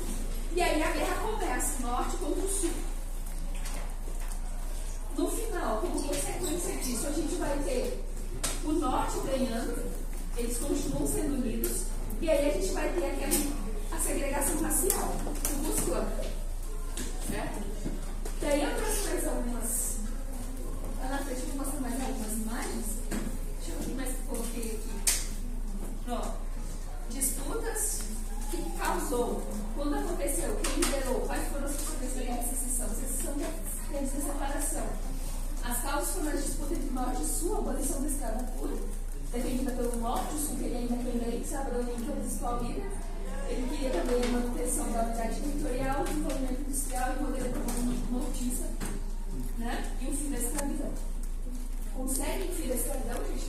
E 0.54 0.62
aí 0.62 0.82
a 0.82 0.90
guerra 0.90 1.16
começa, 1.22 1.82
norte 1.82 2.16
contra 2.16 2.44
o 2.44 2.48
sul. 2.48 2.70
No 5.16 5.28
final, 5.28 5.80
como 5.80 6.02
consequência 6.02 6.76
disso, 6.76 7.06
a 7.06 7.12
gente 7.12 7.34
vai 7.36 7.58
ter 7.64 8.04
o 8.64 8.72
norte 8.72 9.18
ganhando, 9.26 9.92
eles 10.36 10.58
continuam 10.58 11.06
sendo 11.06 11.34
unidos, 11.34 11.82
e 12.20 12.30
aí 12.30 12.50
a 12.50 12.52
gente 12.54 12.72
vai 12.72 12.88
ter 12.92 13.06
aquela 13.06 13.68
a 13.90 13.98
segregação 13.98 14.62
racial, 14.62 15.14
o 15.26 15.56
Busclan. 15.62 16.06
Certo? 17.30 17.62
Daí 18.40 18.62
eu 18.62 18.76
trouxe 18.76 19.08
mais 19.08 19.26
algumas. 19.26 19.96
Lá 21.00 21.08
na 21.08 21.18
frente 21.18 21.40
eu 21.40 21.46
vou 21.48 21.56
mostrar 21.56 21.80
mais 21.80 22.00
algumas 22.00 22.32
imagens. 22.32 22.86
Deixa 23.10 23.72
eu 23.72 23.80
ver 23.80 23.94
mais 23.94 24.08
que 24.10 24.22
coloquei 24.22 24.80
aqui. 24.80 25.24
Ó, 26.08 26.47
disputas 27.10 28.00
que 28.50 28.70
causou. 28.78 29.42
Quando 29.74 29.94
aconteceu, 29.94 30.56
quem 30.62 30.82
liderou, 30.82 31.20
quais 31.22 31.48
foram 31.48 31.66
as 31.66 31.76
consequências 31.76 32.26
da 32.26 32.42
secessão? 32.42 32.88
Secessão 32.88 33.34
quer 33.90 34.02
dizer 34.02 34.22
separação. 34.22 34.86
As 35.62 35.82
causas 35.82 36.14
foram 36.14 36.28
a 36.30 36.36
disputa 36.36 36.74
entre 36.74 36.90
norte 36.90 37.22
e 37.22 37.26
sul, 37.26 37.56
a 37.56 37.58
abolição 37.58 38.00
da 38.00 38.08
escravatura, 38.08 38.76
defendida 39.32 39.70
pelo 39.72 39.96
norte, 39.96 40.34
o 40.34 40.38
sul 40.38 40.56
queria 40.56 40.80
independência, 40.80 41.60
Abrão 41.60 41.82
Lincoln 41.82 42.20
principal 42.20 42.62
líder. 42.62 42.90
Ele 43.48 43.68
queria 43.68 43.90
também 43.90 44.22
a 44.22 44.28
manutenção 44.28 44.92
da 44.92 45.02
unidade 45.04 45.40
territorial, 45.40 46.04
desenvolvimento 46.04 46.60
industrial 46.60 47.12
e 47.12 47.22
modelo 47.22 47.46
econômico 47.46 48.12
nortista, 48.12 48.66
né? 49.58 49.96
e 50.00 50.06
o 50.06 50.16
fim 50.16 50.30
da 50.30 50.38
escravidão. 50.38 50.92
Consegue 51.96 52.48
o 52.48 52.54
fim 52.54 52.68
da 52.68 52.74
escravidão, 52.74 53.24
gente? 53.26 53.48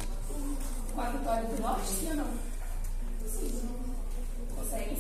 Com 0.93 1.01
a 1.01 1.09
vitória 1.09 1.47
do 1.49 1.61
norte, 1.61 1.87
sim 1.87 2.09
ou 2.09 2.15
não? 2.15 2.48
Consegue. 4.55 4.97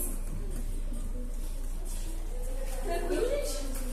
Tranquilo, 2.83 3.29
gente? 3.29 3.88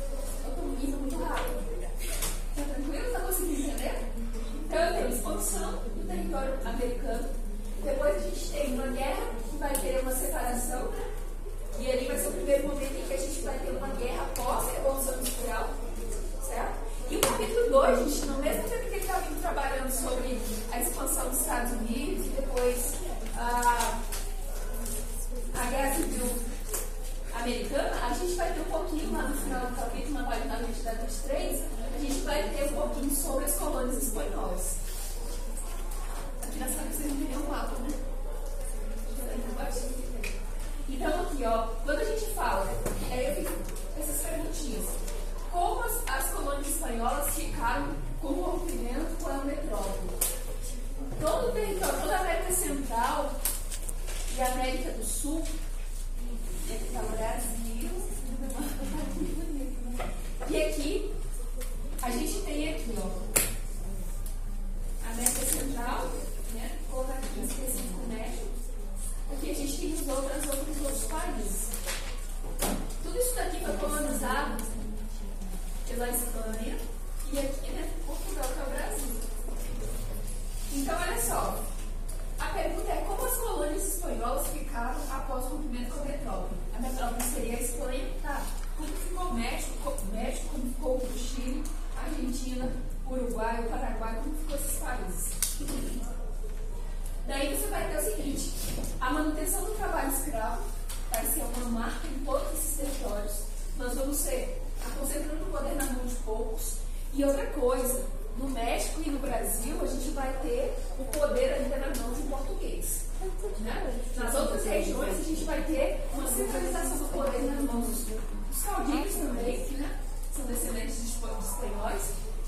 Dos 117.87 118.63
caudilhos 118.65 119.15
também, 119.15 119.67
né? 119.73 119.99
são 120.35 120.45
descendentes 120.47 120.97
de 120.97 121.09
espanhóis, 121.09 122.03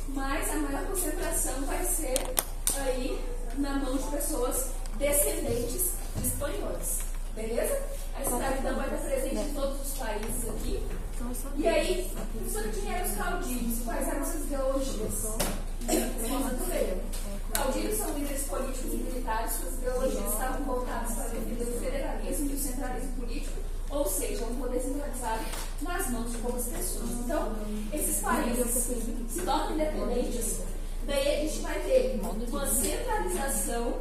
mas 0.09 0.51
a 0.51 0.57
maior 0.57 0.86
concentração 0.86 1.62
vai 1.62 1.84
ser 1.84 2.18
aí 2.76 3.18
na 3.57 3.76
mão 3.76 3.97
de 3.97 4.05
pessoas 4.05 4.68
descendentes 4.99 5.93
de 6.16 6.26
espanhóis. 6.26 6.99
Beleza? 7.34 7.80
A 8.16 8.22
escravidão 8.22 8.76
vai 8.76 8.86
estar 8.86 9.09
presente 9.09 9.36
em 9.36 9.55
todos 9.55 9.80
os 9.80 9.99
países 9.99 10.49
aqui. 10.49 10.86
E 11.57 11.68
aí, 11.68 12.11
professora, 12.32 12.68
quem 12.68 12.95
eram 12.95 13.09
os 13.09 13.16
caudilhos? 13.16 13.78
Quais 13.84 14.09
eram 14.09 14.24
suas 14.24 14.43
ideologias? 14.45 15.24
Caudilhos 17.53 17.99
são 17.99 18.12
líderes 18.18 18.43
políticos 18.43 18.93
e 18.93 18.97
militares, 18.97 19.53
suas 19.53 19.74
ideologias 19.74 20.32
estavam 20.32 20.64
voltadas 20.64 21.12
para 21.12 21.24
defender 21.28 21.64
o 21.64 21.80
federalismo 21.80 22.51
e 22.51 22.55
o 22.55 22.59
centralismo 22.59 23.12
político, 23.12 23.59
ou 23.91 24.07
seja, 24.07 24.45
um 24.45 24.55
poder 24.57 24.80
centralizado 24.80 25.45
nas 25.82 26.11
mãos 26.11 26.30
de 26.30 26.39
poucas 26.39 26.64
pessoas. 26.66 27.11
Então, 27.24 27.53
países 28.39 28.74
se 29.28 29.43
tornam 29.43 29.74
independentes, 29.74 30.61
daí 31.07 31.28
a 31.28 31.41
gente 31.41 31.61
vai 31.61 31.78
ter 31.80 32.20
uma 32.20 32.66
centralização 32.66 33.99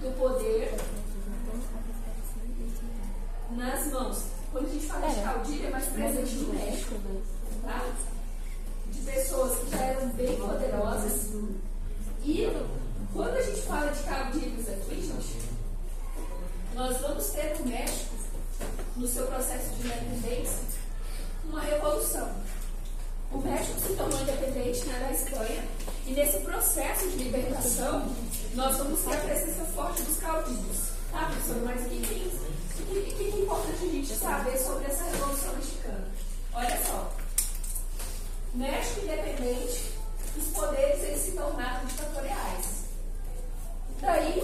do 0.00 0.18
poder 0.18 0.74
nas 3.50 3.86
mãos. 3.92 4.22
Quando 4.50 4.66
a 4.66 4.72
gente 4.72 4.86
fala 4.86 5.08
de 5.08 5.20
caudilho, 5.20 5.66
é 5.66 5.70
mais 5.70 5.86
presente 5.86 6.34
no 6.36 6.54
México, 6.54 6.94
tá? 7.62 7.84
De 8.86 9.00
pessoas 9.00 9.58
que 9.58 9.70
já 9.70 9.82
eram 9.82 10.08
bem 10.10 10.36
poderosas. 10.36 11.32
E 12.24 12.46
quando 13.12 13.36
a 13.36 13.42
gente 13.42 13.60
fala 13.62 13.90
de 13.90 14.02
caudilhos 14.02 14.68
aqui, 14.68 15.02
gente, 15.02 15.38
nós 16.74 16.96
vamos 17.00 17.26
ter 17.26 17.58
no 17.58 17.66
México, 17.66 18.14
no 18.96 19.06
seu 19.06 19.26
processo 19.26 19.70
de 19.76 19.86
independência, 19.86 20.77
uma 21.48 21.60
revolução. 21.60 22.30
O 23.32 23.38
México 23.38 23.78
se 23.80 23.94
tornou 23.94 24.20
independente 24.20 24.86
né, 24.86 24.98
da 25.00 25.12
Espanha, 25.12 25.64
e 26.06 26.12
nesse 26.12 26.38
processo 26.40 27.08
de 27.10 27.24
libertação, 27.24 28.10
nós 28.54 28.78
vamos 28.78 29.00
ter 29.00 29.14
a 29.14 29.20
presença 29.20 29.64
forte 29.74 30.02
dos 30.02 30.16
caudilhos. 30.18 30.88
Tá, 31.10 31.26
professor? 31.26 31.62
Mas 31.64 31.84
o 31.84 31.88
que, 31.88 32.00
que, 32.00 33.02
que, 33.02 33.14
que 33.14 33.24
é 33.24 33.40
importante 33.40 33.84
a 33.84 33.88
gente 33.88 34.14
saber 34.14 34.58
sobre 34.58 34.86
essa 34.86 35.04
Revolução 35.04 35.54
Mexicana? 35.54 36.08
Olha 36.54 36.84
só. 36.84 37.12
México 38.54 39.00
independente, 39.04 39.92
os 40.36 40.44
poderes 40.54 41.02
eles 41.02 41.20
se 41.20 41.32
tornaram 41.32 41.86
ditatoriais. 41.86 42.84
Daí, 44.00 44.42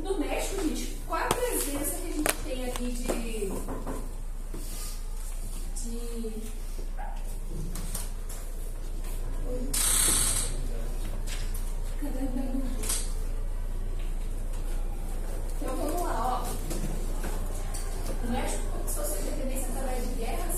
no 0.00 0.18
México, 0.18 0.62
gente, 0.62 0.98
qual 1.06 1.22
a 1.22 1.26
presença 1.26 1.96
que 1.96 2.08
a 2.08 2.16
gente 2.16 2.34
tem 2.44 2.64
aqui 2.66 2.92
de 2.92 4.09
de. 5.84 6.42
Cadê 12.00 12.24
o? 12.24 12.62
Então 15.56 15.76
vamos 15.76 16.02
lá, 16.02 16.44
ó. 16.44 16.50
O 18.26 18.30
México 18.30 18.62
conquistou 18.72 19.04
sua 19.04 19.18
independência 19.18 19.68
através 19.68 20.08
de 20.08 20.14
guerras, 20.14 20.56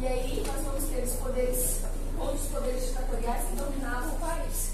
e 0.00 0.06
aí 0.06 0.44
nós 0.46 0.64
vamos 0.64 0.84
ter 0.84 1.02
os 1.02 1.12
poderes, 1.14 1.80
outros 2.18 2.46
poderes 2.46 2.86
ditatoriais 2.86 3.44
que 3.48 3.56
dominavam 3.56 4.14
o 4.14 4.18
país. 4.18 4.70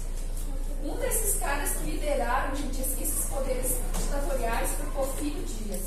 Um 0.83 0.95
desses 0.97 1.39
caras 1.39 1.71
que 1.77 1.91
lideraram, 1.91 2.55
gente, 2.55 2.81
esses 2.81 3.25
poderes 3.25 3.79
ditatoriais 3.97 4.71
foi 4.71 4.85
Porfírio 4.91 5.43
Dias. 5.43 5.81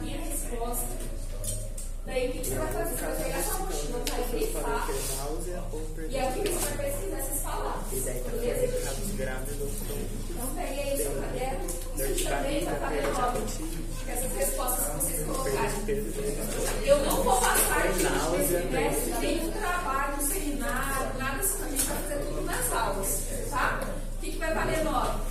minha 0.00 0.18
resposta. 0.18 0.86
Daí 2.06 2.28
o 2.28 2.32
que, 2.32 2.38
que 2.38 2.48
você 2.48 2.54
vai 2.54 2.72
fazer? 2.72 2.96
Você 2.96 3.04
vai 3.04 3.16
pegar 3.22 3.42
sua 3.42 3.58
mochila, 3.58 4.02
vai 4.08 4.22
grifar. 4.30 4.88
E 6.08 6.16
é 6.16 6.24
o 6.24 6.32
que 6.32 6.48
você 6.48 6.74
vai 6.74 6.86
pesquisar 6.86 7.18
essas 7.18 7.40
palavras. 7.42 7.82
Beleza? 7.90 8.78
Então 10.30 10.46
pegue 10.54 10.80
aí 10.80 10.96
seu 10.96 11.12
caderno. 11.20 11.66
Você 11.96 12.24
também 12.24 12.64
vai 12.64 12.78
fazer 12.80 13.06
logo 13.08 13.38
essas 14.08 14.32
respostas 14.32 14.86
que 14.86 14.92
vocês 14.96 15.26
colocarem. 15.26 16.86
Eu 16.86 16.98
não 17.04 17.22
vou 17.22 17.40
passar 17.40 17.88
de 17.88 17.98
trimestre, 18.46 19.12
nenhum 19.20 19.52
trabalho, 19.52 20.22
seminário, 20.22 21.18
nada 21.18 21.40
assim. 21.40 21.62
A 21.62 21.68
gente 21.68 21.84
vai 21.84 21.96
fazer 21.98 22.24
tudo 22.24 22.40
nas 22.42 22.72
aulas, 22.72 23.22
tá? 23.50 23.80
O 24.16 24.20
que, 24.20 24.30
vai 24.38 24.54
valer 24.54 24.84
nota? 24.84 25.27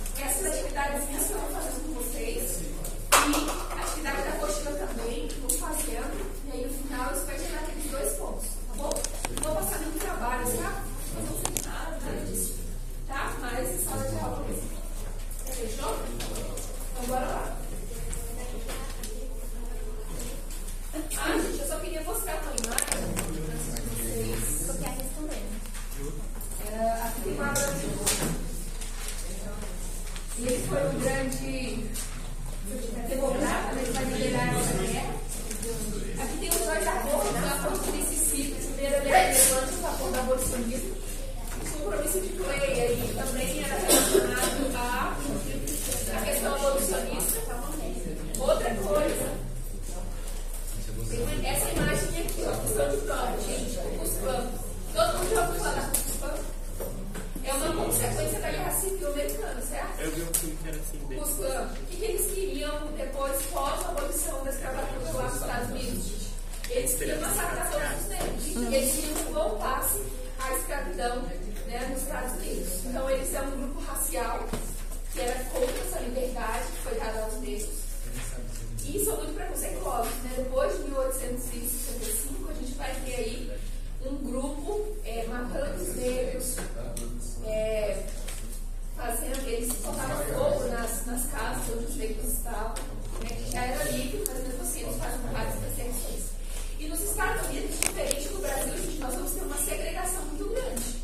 Estados 97.18 97.48
Unidos, 97.48 97.80
diferente 97.80 98.28
do 98.28 98.38
Brasil, 98.38 98.74
gente, 98.78 98.98
nós 99.00 99.12
vamos 99.12 99.32
ter 99.32 99.42
uma 99.42 99.56
segregação 99.56 100.22
muito 100.26 100.54
grande. 100.54 100.96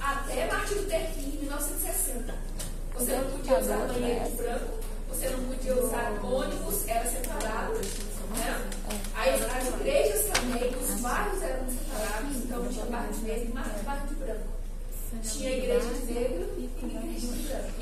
Até 0.00 0.46
Martin 0.46 0.74
Luther 0.74 1.10
King, 1.12 1.38
em 1.38 1.40
1960. 1.40 2.34
Você 2.94 3.16
não 3.16 3.30
podia 3.32 3.58
usar 3.58 3.76
banheiro 3.88 4.30
de 4.30 4.36
branco, 4.36 4.78
você 5.08 5.28
não 5.28 5.44
podia 5.46 5.74
usar 5.74 6.20
ônibus, 6.22 6.86
era 6.86 7.10
separado. 7.10 7.72
Né? 7.74 8.70
Aí 9.16 9.30
as 9.34 9.68
igrejas 9.74 10.26
também, 10.26 10.72
os 10.72 11.00
bairros 11.00 11.42
eram 11.42 11.66
separados, 11.66 12.36
então 12.36 12.68
tinha 12.68 12.86
bairro 12.86 13.12
de 13.12 13.20
negro 13.22 13.48
e 13.48 13.82
bairro 13.82 14.06
de 14.06 14.14
branco. 14.14 14.48
Tinha 15.20 15.50
igreja 15.50 15.88
de 15.94 16.12
negro 16.12 16.48
e 16.58 16.64
igreja 16.80 17.26
de 17.26 17.42
branco. 17.48 17.72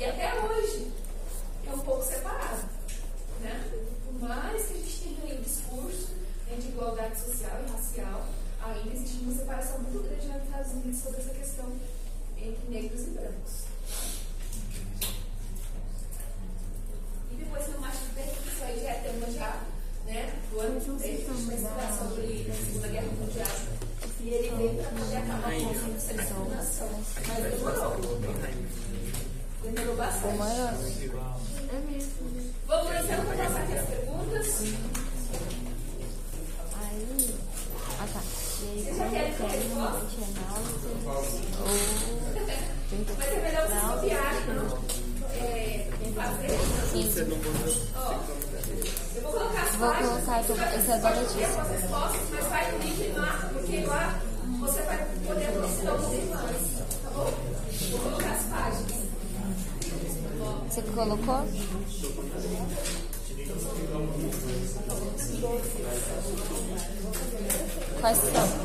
myself. 68.09 68.58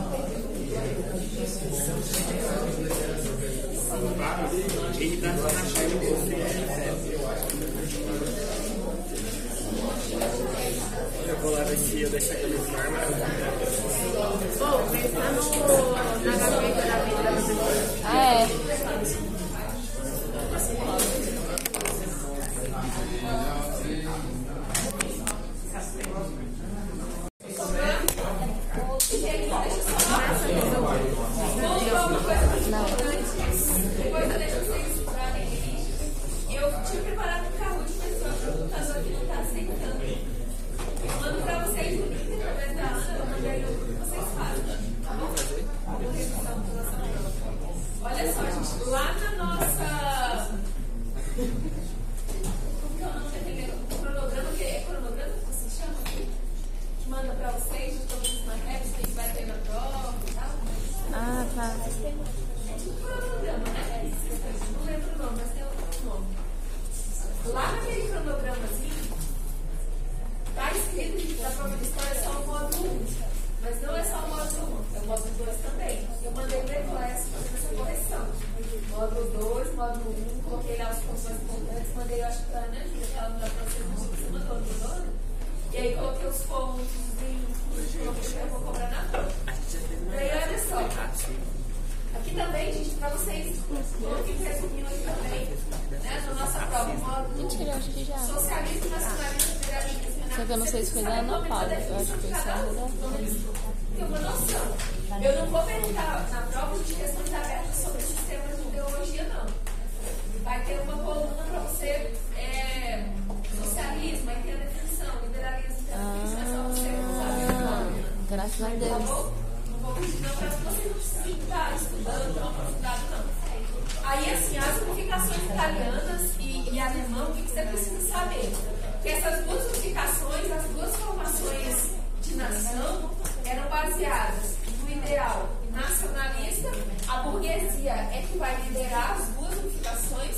as 139.13 139.29
duas 139.29 139.59
unificações, 139.59 140.37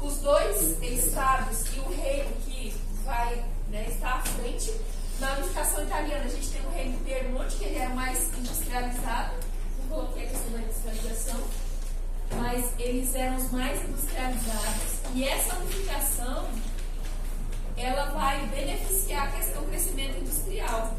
os 0.00 0.16
dois 0.18 0.82
estados 0.82 1.64
e 1.74 1.80
o 1.80 1.88
reino 1.88 2.30
que 2.44 2.74
vai 3.04 3.44
né, 3.68 3.86
estar 3.88 4.14
à 4.14 4.20
frente. 4.20 4.72
Na 5.18 5.32
unificação 5.34 5.82
italiana, 5.82 6.24
a 6.24 6.28
gente 6.28 6.48
tem 6.48 6.62
o 6.64 6.70
reino 6.70 6.98
Piemonte, 7.04 7.56
que 7.56 7.64
ele 7.64 7.78
é 7.78 7.88
mais 7.88 8.32
industrializado, 8.38 9.34
não 9.80 9.88
coloquei 9.88 10.22
a 10.22 10.26
é 10.26 10.28
questão 10.30 10.52
da 10.52 10.58
industrialização, 10.60 11.40
mas 12.36 12.72
eles 12.78 13.14
eram 13.14 13.36
os 13.36 13.50
mais 13.50 13.82
industrializados. 13.86 15.00
E 15.14 15.28
essa 15.28 15.56
unificação, 15.56 16.48
ela 17.76 18.06
vai 18.12 18.46
beneficiar 18.46 19.30
o 19.58 19.62
crescimento 19.66 20.18
industrial, 20.20 20.96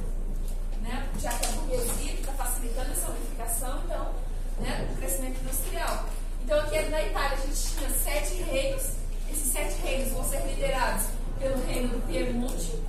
né? 0.81 1.09
já 1.19 1.31
que 1.31 1.45
a 1.45 1.49
burguesia 1.49 2.13
está 2.13 2.31
facilitando 2.33 2.91
essa 2.91 3.09
unificação, 3.09 3.81
então, 3.85 4.13
né, 4.59 4.87
o 4.91 4.97
crescimento 4.97 5.39
industrial. 5.41 6.05
Então 6.43 6.59
aqui 6.59 6.81
na 6.89 7.01
Itália 7.01 7.37
a 7.37 7.47
gente 7.47 7.75
tinha 7.75 7.89
sete 7.89 8.35
reinos. 8.43 8.83
Esses 9.31 9.51
sete 9.51 9.75
reinos 9.83 10.11
vão 10.11 10.23
ser 10.23 10.41
liderados 10.47 11.05
pelo 11.39 11.65
reino 11.65 11.87
do 11.89 12.07
Piemonte. 12.07 12.81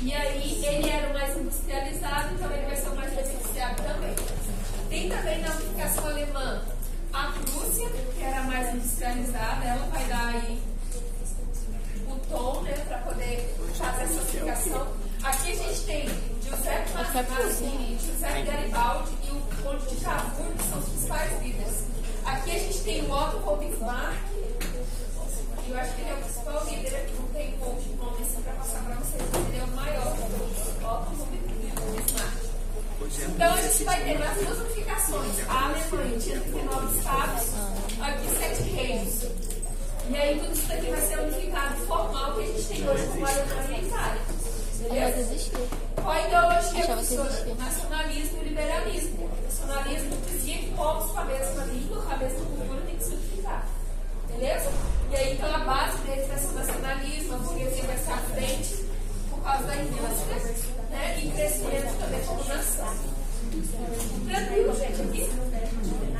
E 0.00 0.14
aí 0.14 0.64
ele 0.64 0.88
era 0.88 1.10
o 1.10 1.12
mais 1.12 1.36
industrializado, 1.36 2.34
então 2.34 2.50
ele 2.52 2.66
vai 2.66 2.76
ser 2.76 2.88
o 2.88 2.96
mais 2.96 3.12
beneficiado 3.12 3.82
também. 3.82 4.14
Tem 4.88 5.08
também 5.08 5.40
na 5.40 5.50
unificação 5.54 6.06
alemã 6.06 6.62
a 7.12 7.32
Prússia, 7.32 7.88
que 7.88 8.22
era 8.22 8.42
mais 8.42 8.74
industrializada, 8.74 9.64
ela 9.64 9.86
vai 9.86 10.04
dar 10.04 10.26
aí 10.28 10.62
o 12.06 12.16
tom 12.30 12.62
né, 12.62 12.72
para 12.86 12.98
poder 12.98 13.54
fazer 13.74 14.02
essa 14.02 14.20
unificação. 14.20 14.86
Aqui 15.22 15.52
a 15.52 15.56
gente 15.56 15.80
tem 15.80 16.08
Giuseppe 16.42 16.92
Mazzini, 17.30 17.98
Giuseppe 17.98 18.42
Garibaldi 18.42 19.10
e 19.24 19.30
o 19.32 19.40
Conde 19.62 19.86
de 19.86 19.96
Cavour, 20.04 20.52
são 20.70 20.78
os 20.78 20.88
principais 20.88 21.42
líderes. 21.42 21.84
Aqui 22.24 22.50
a 22.50 22.58
gente 22.58 22.78
tem 22.80 23.02
o 23.02 23.12
Otto 23.12 23.38
von 23.38 23.58
eu 25.68 25.76
acho 25.76 25.94
que 25.94 26.00
ele 26.00 26.10
é 26.10 26.14
o 26.14 26.16
principal 26.16 26.64
líder 26.64 26.96
aqui, 26.96 27.12
não 27.12 27.28
tem 27.28 27.52
ponto 27.58 27.82
de 27.82 27.94
nome 27.96 28.22
assim 28.22 28.40
para 28.40 28.52
passar 28.54 28.82
para 28.84 28.94
vocês, 28.94 29.22
mas 29.30 29.48
ele 29.48 29.58
é 29.58 29.64
o 29.64 29.68
maior 29.76 30.14
de 30.14 30.22
Otto 30.22 31.14
von 31.14 31.28
é 31.34 33.26
Então 33.28 33.52
a 33.52 33.60
gente 33.60 33.84
vai 33.84 34.02
ter 34.02 34.18
nas 34.18 34.36
duas 34.38 34.58
unificações, 34.60 35.48
a 35.48 35.64
Alemanha 35.66 36.18
tinha 36.18 36.40
39 36.40 36.98
estados, 36.98 37.48
aqui 38.00 38.28
sete 38.38 38.62
reis. 38.70 39.26
E 40.08 40.16
aí 40.16 40.40
tudo 40.40 40.52
isso 40.54 40.68
daqui 40.68 40.90
vai 40.90 41.00
ser 41.02 41.18
unificado 41.18 41.76
formal 41.86 42.34
que 42.34 42.40
a 42.40 42.46
gente 42.46 42.64
tem 42.64 42.88
hoje 42.88 43.06
com 43.08 43.18
o 43.18 43.26
Alemanha 43.26 43.78
e. 43.82 44.37
Beleza? 44.78 45.50
Qual 45.94 46.10
a 46.10 46.20
ideologia 46.22 46.84
professora? 46.86 47.54
Nacionalismo 47.58 48.38
e 48.38 48.44
liberalismo. 48.48 49.24
O 49.24 49.42
nacionalismo 49.42 50.16
dizia 50.26 50.58
que 50.58 50.70
povos 50.74 51.10
com 51.10 51.20
a 51.20 51.24
mesma 51.24 51.64
língua, 51.64 52.02
com 52.02 52.12
a 52.12 52.16
mesma 52.16 52.44
cultura, 52.46 52.80
tem 52.82 52.96
que 52.96 53.04
se 53.04 53.10
unificar. 53.10 53.66
Beleza? 54.28 54.70
E 55.10 55.16
aí, 55.16 55.34
então, 55.34 55.54
a 55.54 55.58
base 55.58 55.98
deles 55.98 56.28
vai 56.28 56.38
ser 56.38 56.46
o 56.46 56.52
nacionalismo, 56.52 57.34
a 57.34 57.38
burguesia 57.38 57.82
vai 57.84 57.96
estar 57.96 58.14
à 58.14 58.18
frente 58.18 58.84
por 59.30 59.42
causa 59.42 59.64
da 59.64 59.76
indústria 59.76 60.36
né? 60.90 61.20
e 61.22 61.30
crescimento 61.30 61.98
também 61.98 62.20
como 62.24 62.44
nação. 62.44 63.17
Tranquilo, 64.28 64.74
gente, 64.76 65.02
aqui. 65.02 65.30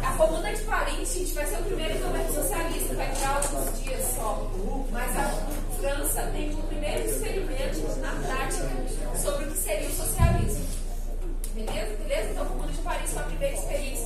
A 0.03 0.13
comuna 0.13 0.53
de 0.53 0.63
Paris, 0.63 1.13
gente, 1.13 1.33
vai 1.35 1.47
ser 1.47 1.59
o 1.59 1.65
primeiro 1.65 1.99
governo 1.99 2.35
socialista, 2.35 2.95
vai 2.95 3.13
durar 3.15 3.37
alguns 3.37 3.83
dias 3.83 4.05
só. 4.15 4.51
Mas 4.91 5.17
a 5.17 5.47
França 5.81 6.23
tem 6.33 6.51
o 6.53 6.63
primeiro 6.65 7.05
experimento 7.05 8.01
na 8.01 8.13
prática 8.13 8.69
sobre 9.21 9.45
o 9.45 9.51
que 9.51 9.59
seria 9.59 9.89
o 9.89 9.93
socialismo. 9.93 10.67
Beleza? 11.55 11.97
Beleza? 11.97 12.31
Então, 12.31 12.43
a 12.45 12.47
comuna 12.47 12.73
de 12.73 12.79
Paris 12.79 13.11
foi 13.13 13.23
a 13.23 13.27
primeira 13.27 13.55
experiência. 13.57 13.98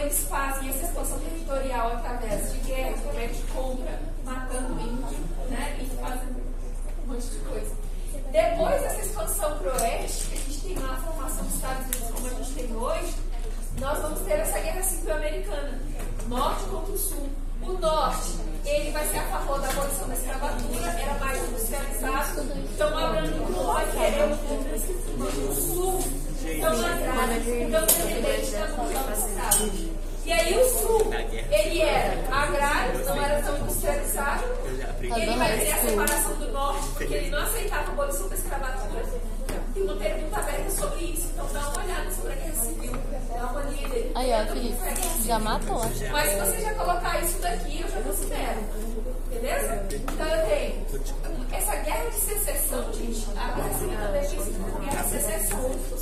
eles 0.00 0.24
fazem 0.28 0.68
essa 0.68 0.86
expansão 0.86 1.18
territorial 1.18 1.92
através 1.92 2.52
de 2.52 2.59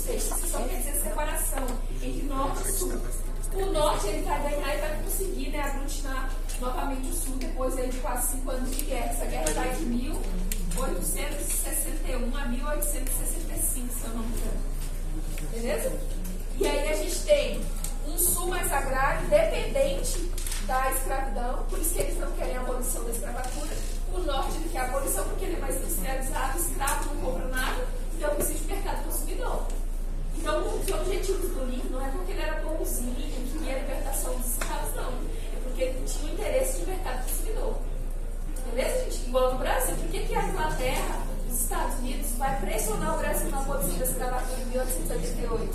sei 0.04 0.20
são 0.20 0.67
ಸಲ್ಲಿಕೆ 45.08 45.46
ಹೋಯ್ತು 45.46 45.67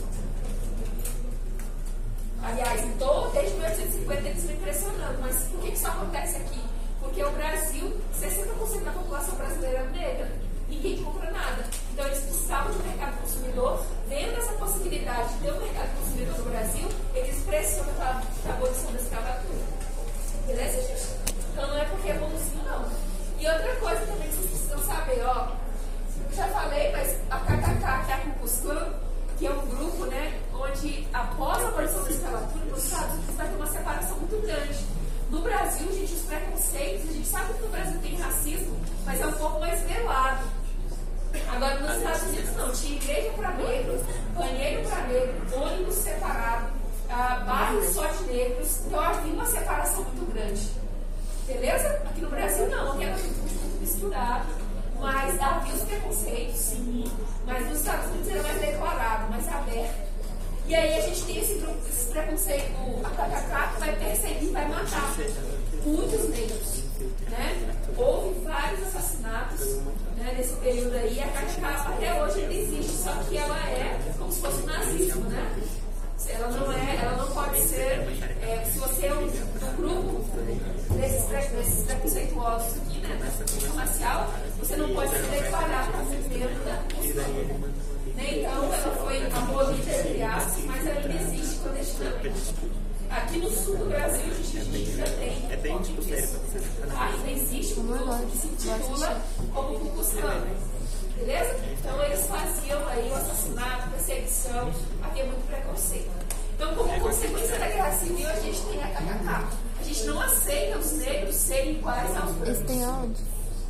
A 109.80 109.84
gente 109.84 110.04
não 110.06 110.22
aceita 110.22 110.78
os 110.78 110.92
negros 110.94 111.36
serem 111.36 111.72
iguais 111.72 112.10
aos 112.18 112.32
brancos. 112.32 112.48
Eles 112.48 112.68
têm 112.68 112.84
áudio. 112.84 113.26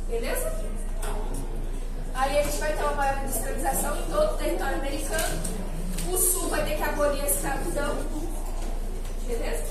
Beleza? 0.08 0.52
Aí 2.14 2.38
a 2.38 2.42
gente 2.42 2.58
vai 2.58 2.72
ter 2.76 2.82
uma 2.82 2.92
maior 2.92 3.24
industrialização 3.24 3.96
em 3.96 4.02
todo 4.02 4.34
o 4.34 4.36
território 4.36 4.78
americano. 4.78 5.42
O 6.12 6.18
sul 6.18 6.48
vai 6.48 6.64
ter 6.64 6.76
que 6.76 6.82
abolir 6.82 7.22
a 7.22 7.26
escravidão. 7.26 7.96
Beleza? 9.26 9.64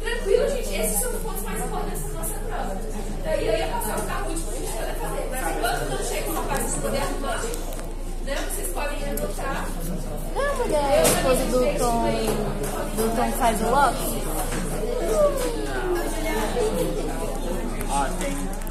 Tranquilo, 0.00 0.48
gente. 0.48 0.74
Esses 0.74 1.00
são 1.00 1.10
os 1.10 1.22
pontos 1.22 1.42
mais 1.42 1.62
importantes 1.62 2.02
da 2.02 2.08
nossa 2.08 2.34
prova. 2.34 2.76
Daí 3.24 3.46
eu 3.46 3.58
ia 3.58 3.68
passar 3.68 3.98
o 3.98 4.06
carro 4.06 4.30
último 4.30 4.52
que 4.52 4.78
a 4.78 4.94
fazer. 4.94 5.28
Mas 5.30 5.56
enquanto 5.56 5.90
não 5.90 6.04
chega 6.04 6.30
o 6.30 6.34
rapaz, 6.34 6.70
se 6.70 6.80
poder 6.80 7.02
arrumar. 7.02 7.40
Não, 8.30 8.36
vocês 8.36 8.68
podem 8.68 9.10
adotar. 9.10 9.66
Não 10.36 10.40
é 10.40 10.46
a 10.46 10.54
mulher, 10.54 10.98
a 10.98 11.02
esposa 11.02 11.44
do 11.46 11.78
Tom, 11.78 12.06
do 12.94 13.16
Tom 13.16 13.32
que 13.32 13.38
faz 13.38 13.60
o 13.60 13.70
Loki? 13.70 14.22
Ah, 17.90 18.08
tem. 18.20 18.69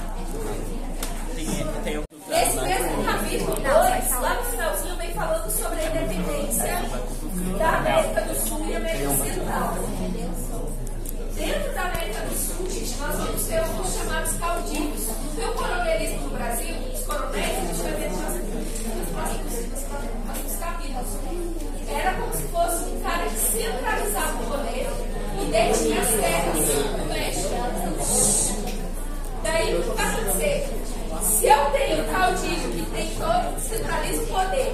descentraliza 33.79 34.23
o 34.23 34.27
poder. 34.27 34.73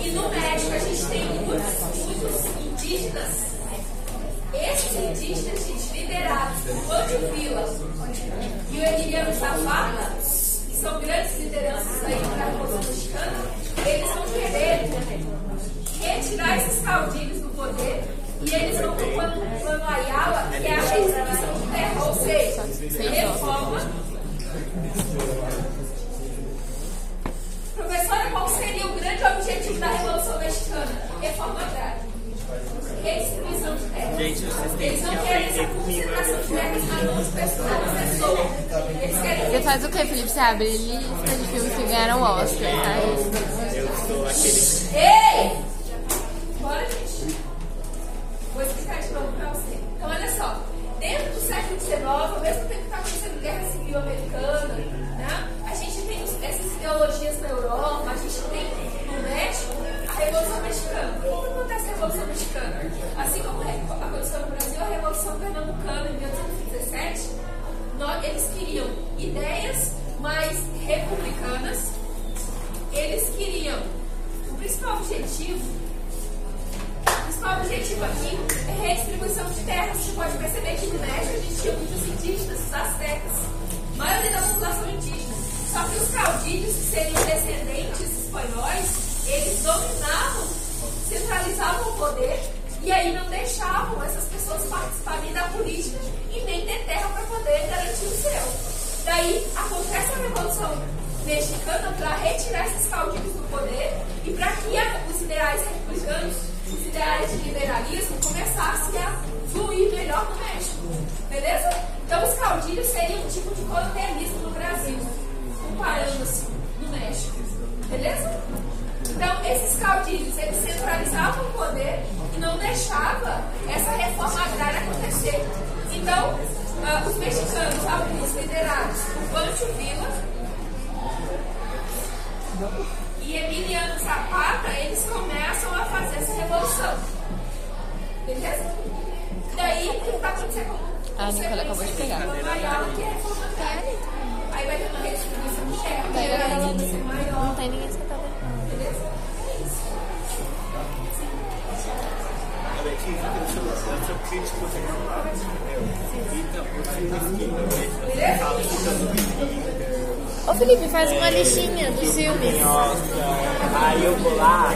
E 0.00 0.10
no 0.10 0.28
México 0.28 0.72
a 0.74 0.78
gente 0.78 1.06
tem 1.06 1.24
muitos, 1.24 2.04
muitos 2.04 2.46
indígenas, 2.66 3.52
esses 4.52 4.92
indígenas 4.96 5.92
liderados 5.92 6.60
por 6.62 6.76
Pancho 6.86 7.18
Vila 7.34 7.64
e 8.70 8.78
o 8.78 8.84
Emiliano 8.84 9.32
Zapata, 9.34 10.12
que 10.20 10.76
são 10.76 11.00
grandes 11.00 11.38
lideranças 11.38 12.04
aí 12.04 12.16
para 12.16 12.46
a 12.46 12.78
Mexicana, 12.78 13.32
eles 13.86 14.10
vão 14.14 14.24
querer 14.24 14.90
retirar 16.00 16.58
esses 16.58 16.82
caudilhos 16.82 17.40
do 17.40 17.48
poder 17.56 18.04
e 18.44 18.54
eles 18.54 18.80
vão 18.80 18.96
para 18.96 19.06
o 19.06 19.60
plano 19.60 19.84
Ayala, 19.84 20.50
que 20.50 20.66
é 20.66 20.74
a 20.74 20.80
restrição 20.80 21.54
do 21.54 21.72
terra, 21.72 22.04
ou 22.04 22.14
seja, 22.14 22.62
reforma 23.10 24.02
da 29.78 29.88
Revolução 29.88 30.38
Mexicana, 30.38 31.02
reforma 31.20 31.60
agrária, 31.60 32.02
redistribuição 33.02 33.76
de 33.76 33.84
terras. 33.84 34.16
Gente, 34.18 34.44
Eles 34.80 35.02
não 35.02 35.16
querem 35.16 35.46
essa 35.48 35.66
concentração 35.66 36.36
de 36.36 36.48
terras 36.48 36.88
na 36.88 37.12
mão 37.12 37.22
de 37.22 37.30
pessoas, 37.30 37.70
Você 39.50 39.60
faz 39.62 39.84
o 39.84 39.88
que, 39.88 39.98
Felipe? 39.98 40.28
Você 40.28 40.38
abre 40.40 40.68
lista 40.68 41.36
de 41.36 41.46
filmes 41.48 41.74
que 41.74 41.82
ganharam 41.84 42.20
o 42.20 42.24
Oscar, 42.24 42.70
tá? 42.82 42.98
Eu. 43.74 43.88
Ei! 44.94 45.71